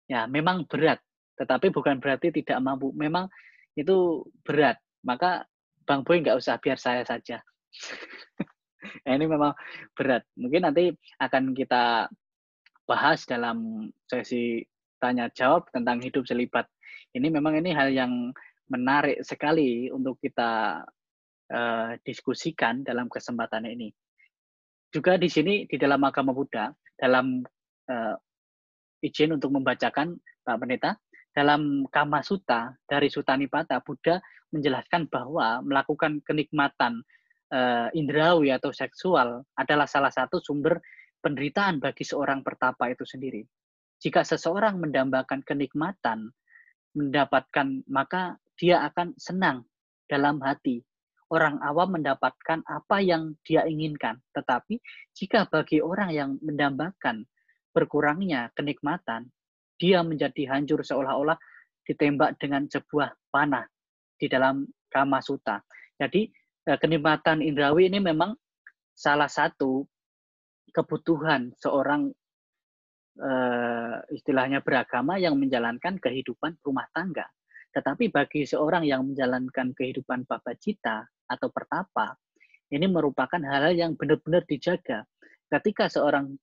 Ya, 0.06 0.28
memang 0.30 0.68
berat, 0.70 1.02
tetapi 1.40 1.74
bukan 1.74 1.98
berarti 1.98 2.30
tidak 2.30 2.60
mampu. 2.62 2.92
Memang 2.94 3.26
itu 3.74 4.22
berat. 4.46 4.78
Maka 5.02 5.44
Bang 5.86 6.02
Boy 6.02 6.22
nggak 6.22 6.38
usah 6.38 6.58
biar 6.58 6.78
saya 6.78 7.02
saja. 7.02 7.40
nah, 9.06 9.12
ini 9.14 9.26
memang 9.26 9.52
berat. 9.96 10.22
Mungkin 10.38 10.66
nanti 10.66 10.94
akan 11.18 11.56
kita 11.56 12.10
bahas 12.86 13.26
dalam 13.26 13.90
sesi 14.06 14.62
tanya 15.02 15.28
jawab 15.34 15.68
tentang 15.74 15.98
hidup 16.00 16.24
selibat. 16.24 16.66
Ini 17.12 17.28
memang 17.28 17.58
ini 17.58 17.74
hal 17.74 17.90
yang 17.92 18.32
menarik 18.66 19.22
sekali 19.22 19.90
untuk 19.90 20.18
kita 20.18 20.82
uh, 21.52 21.98
diskusikan 22.02 22.82
dalam 22.82 23.10
kesempatan 23.10 23.66
ini. 23.66 23.92
Juga 24.90 25.18
di 25.20 25.28
sini 25.28 25.66
di 25.66 25.76
dalam 25.76 26.00
agama 26.06 26.32
Buddha, 26.32 26.72
dalam 26.96 27.42
uh, 27.90 28.14
izin 29.02 29.36
untuk 29.36 29.52
membacakan 29.52 30.16
Pak 30.46 30.56
Pendeta, 30.62 30.96
dalam 31.36 31.84
Kama 31.92 32.24
Sutta 32.24 32.72
dari 32.88 33.12
Sutanipata, 33.12 33.82
Buddha 33.84 34.16
menjelaskan 34.54 35.10
bahwa 35.12 35.60
melakukan 35.60 36.24
kenikmatan 36.24 37.04
uh, 37.52 37.92
indrawi 37.92 38.54
atau 38.54 38.72
seksual 38.72 39.44
adalah 39.58 39.84
salah 39.84 40.08
satu 40.08 40.40
sumber 40.40 40.80
penderitaan 41.20 41.82
bagi 41.82 42.06
seorang 42.06 42.40
pertapa 42.46 42.88
itu 42.88 43.02
sendiri. 43.02 43.42
Jika 44.00 44.22
seseorang 44.22 44.78
mendambakan 44.78 45.42
kenikmatan, 45.42 46.30
mendapatkan 46.96 47.84
maka 47.90 48.40
dia 48.56 48.86
akan 48.88 49.12
senang 49.20 49.68
dalam 50.08 50.40
hati. 50.40 50.80
Orang 51.26 51.58
awam 51.58 51.98
mendapatkan 51.98 52.62
apa 52.62 53.02
yang 53.02 53.34
dia 53.42 53.66
inginkan, 53.66 54.22
tetapi 54.30 54.78
jika 55.10 55.50
bagi 55.50 55.82
orang 55.82 56.14
yang 56.14 56.30
mendambakan 56.38 57.26
berkurangnya 57.74 58.54
kenikmatan, 58.54 59.26
dia 59.74 60.06
menjadi 60.06 60.54
hancur 60.54 60.86
seolah-olah 60.86 61.34
ditembak 61.82 62.38
dengan 62.38 62.70
sebuah 62.70 63.10
panah 63.34 63.66
di 64.16 64.30
dalam 64.30 64.70
Kama 64.86 65.18
Suta. 65.18 65.58
Jadi 65.98 66.30
eh, 66.70 66.78
kenikmatan 66.78 67.42
indrawi 67.42 67.90
ini 67.90 67.98
memang 67.98 68.32
salah 68.94 69.28
satu 69.28 69.84
kebutuhan 70.72 71.52
seorang 71.56 72.12
uh, 73.20 73.96
istilahnya 74.12 74.60
beragama 74.60 75.16
yang 75.16 75.36
menjalankan 75.40 75.96
kehidupan 75.96 76.60
rumah 76.60 76.84
tangga. 76.92 77.24
Tetapi 77.76 78.08
bagi 78.08 78.48
seorang 78.48 78.88
yang 78.88 79.04
menjalankan 79.04 79.76
kehidupan 79.76 80.24
cita 80.56 81.04
atau 81.28 81.48
pertapa, 81.52 82.16
ini 82.72 82.88
merupakan 82.88 83.36
hal-hal 83.36 83.76
yang 83.76 83.92
benar-benar 84.00 84.48
dijaga. 84.48 85.04
Ketika 85.52 85.92
seorang 85.92 86.40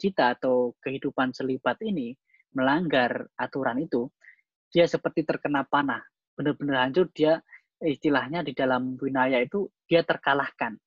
cita 0.00 0.32
atau 0.32 0.72
kehidupan 0.80 1.36
selibat 1.36 1.76
ini 1.84 2.16
melanggar 2.56 3.28
aturan 3.36 3.84
itu, 3.84 4.08
dia 4.72 4.88
seperti 4.88 5.28
terkena 5.28 5.68
panah, 5.68 6.00
benar-benar 6.32 6.88
hancur. 6.88 7.12
Dia 7.12 7.44
istilahnya 7.84 8.40
di 8.40 8.56
dalam 8.56 8.96
winaya 8.96 9.36
itu 9.44 9.68
dia 9.84 10.00
terkalahkan. 10.00 10.80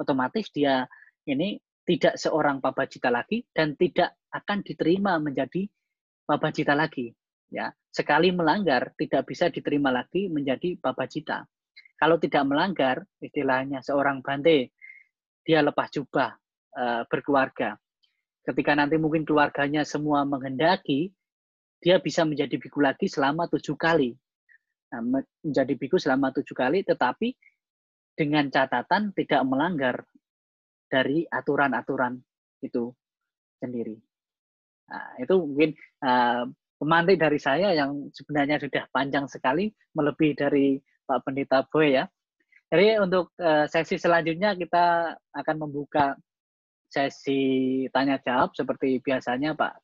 Otomatis 0.00 0.48
dia 0.56 0.88
ini 1.28 1.60
tidak 1.84 2.16
seorang 2.16 2.64
babacita 2.64 3.12
lagi 3.12 3.44
dan 3.52 3.76
tidak 3.76 4.16
akan 4.32 4.64
diterima 4.64 5.20
menjadi 5.20 5.68
babacita 6.24 6.72
lagi. 6.72 7.12
Ya, 7.54 7.70
sekali 7.94 8.34
melanggar 8.34 8.90
tidak 8.98 9.30
bisa 9.30 9.46
diterima 9.46 9.94
lagi 9.94 10.26
menjadi 10.26 10.74
babacita. 10.82 11.46
Kalau 11.94 12.18
tidak 12.18 12.42
melanggar, 12.50 13.06
istilahnya 13.22 13.78
seorang 13.78 14.18
bante, 14.18 14.74
dia 15.46 15.62
lepas 15.62 15.86
jubah 15.94 16.34
e, 16.74 17.06
berkeluarga 17.06 17.78
ketika 18.44 18.76
nanti 18.76 19.00
mungkin 19.00 19.24
keluarganya 19.24 19.82
semua 19.88 20.22
menghendaki, 20.28 21.08
dia 21.80 21.96
bisa 22.00 22.28
menjadi 22.28 22.60
biku 22.60 22.84
lagi 22.84 23.08
selama 23.08 23.48
tujuh 23.48 23.76
kali. 23.76 24.12
Nah, 24.92 25.00
menjadi 25.00 25.74
biku 25.74 25.96
selama 25.96 26.30
tujuh 26.30 26.54
kali, 26.54 26.84
tetapi 26.84 27.32
dengan 28.14 28.46
catatan 28.52 29.10
tidak 29.16 29.42
melanggar 29.48 29.96
dari 30.86 31.26
aturan-aturan 31.26 32.20
itu 32.62 32.92
sendiri. 33.58 33.96
Nah, 34.92 35.18
itu 35.18 35.34
mungkin 35.40 35.70
uh, 36.04 36.44
pemantik 36.78 37.20
dari 37.20 37.38
saya 37.38 37.72
yang 37.72 38.10
sebenarnya 38.10 38.60
sudah 38.60 38.84
panjang 38.90 39.26
sekali, 39.30 39.70
melebihi 39.94 40.34
dari 40.34 40.76
Pak 41.04 41.24
Pendeta 41.24 41.64
Boy 41.68 41.96
ya. 42.00 42.04
Jadi 42.72 42.98
untuk 42.98 43.30
uh, 43.38 43.70
sesi 43.70 44.00
selanjutnya 44.00 44.58
kita 44.58 45.14
akan 45.30 45.56
membuka 45.62 46.18
sesi 46.90 47.84
tanya 47.90 48.18
jawab 48.22 48.54
seperti 48.54 48.98
biasanya 49.02 49.54
Pak 49.54 49.78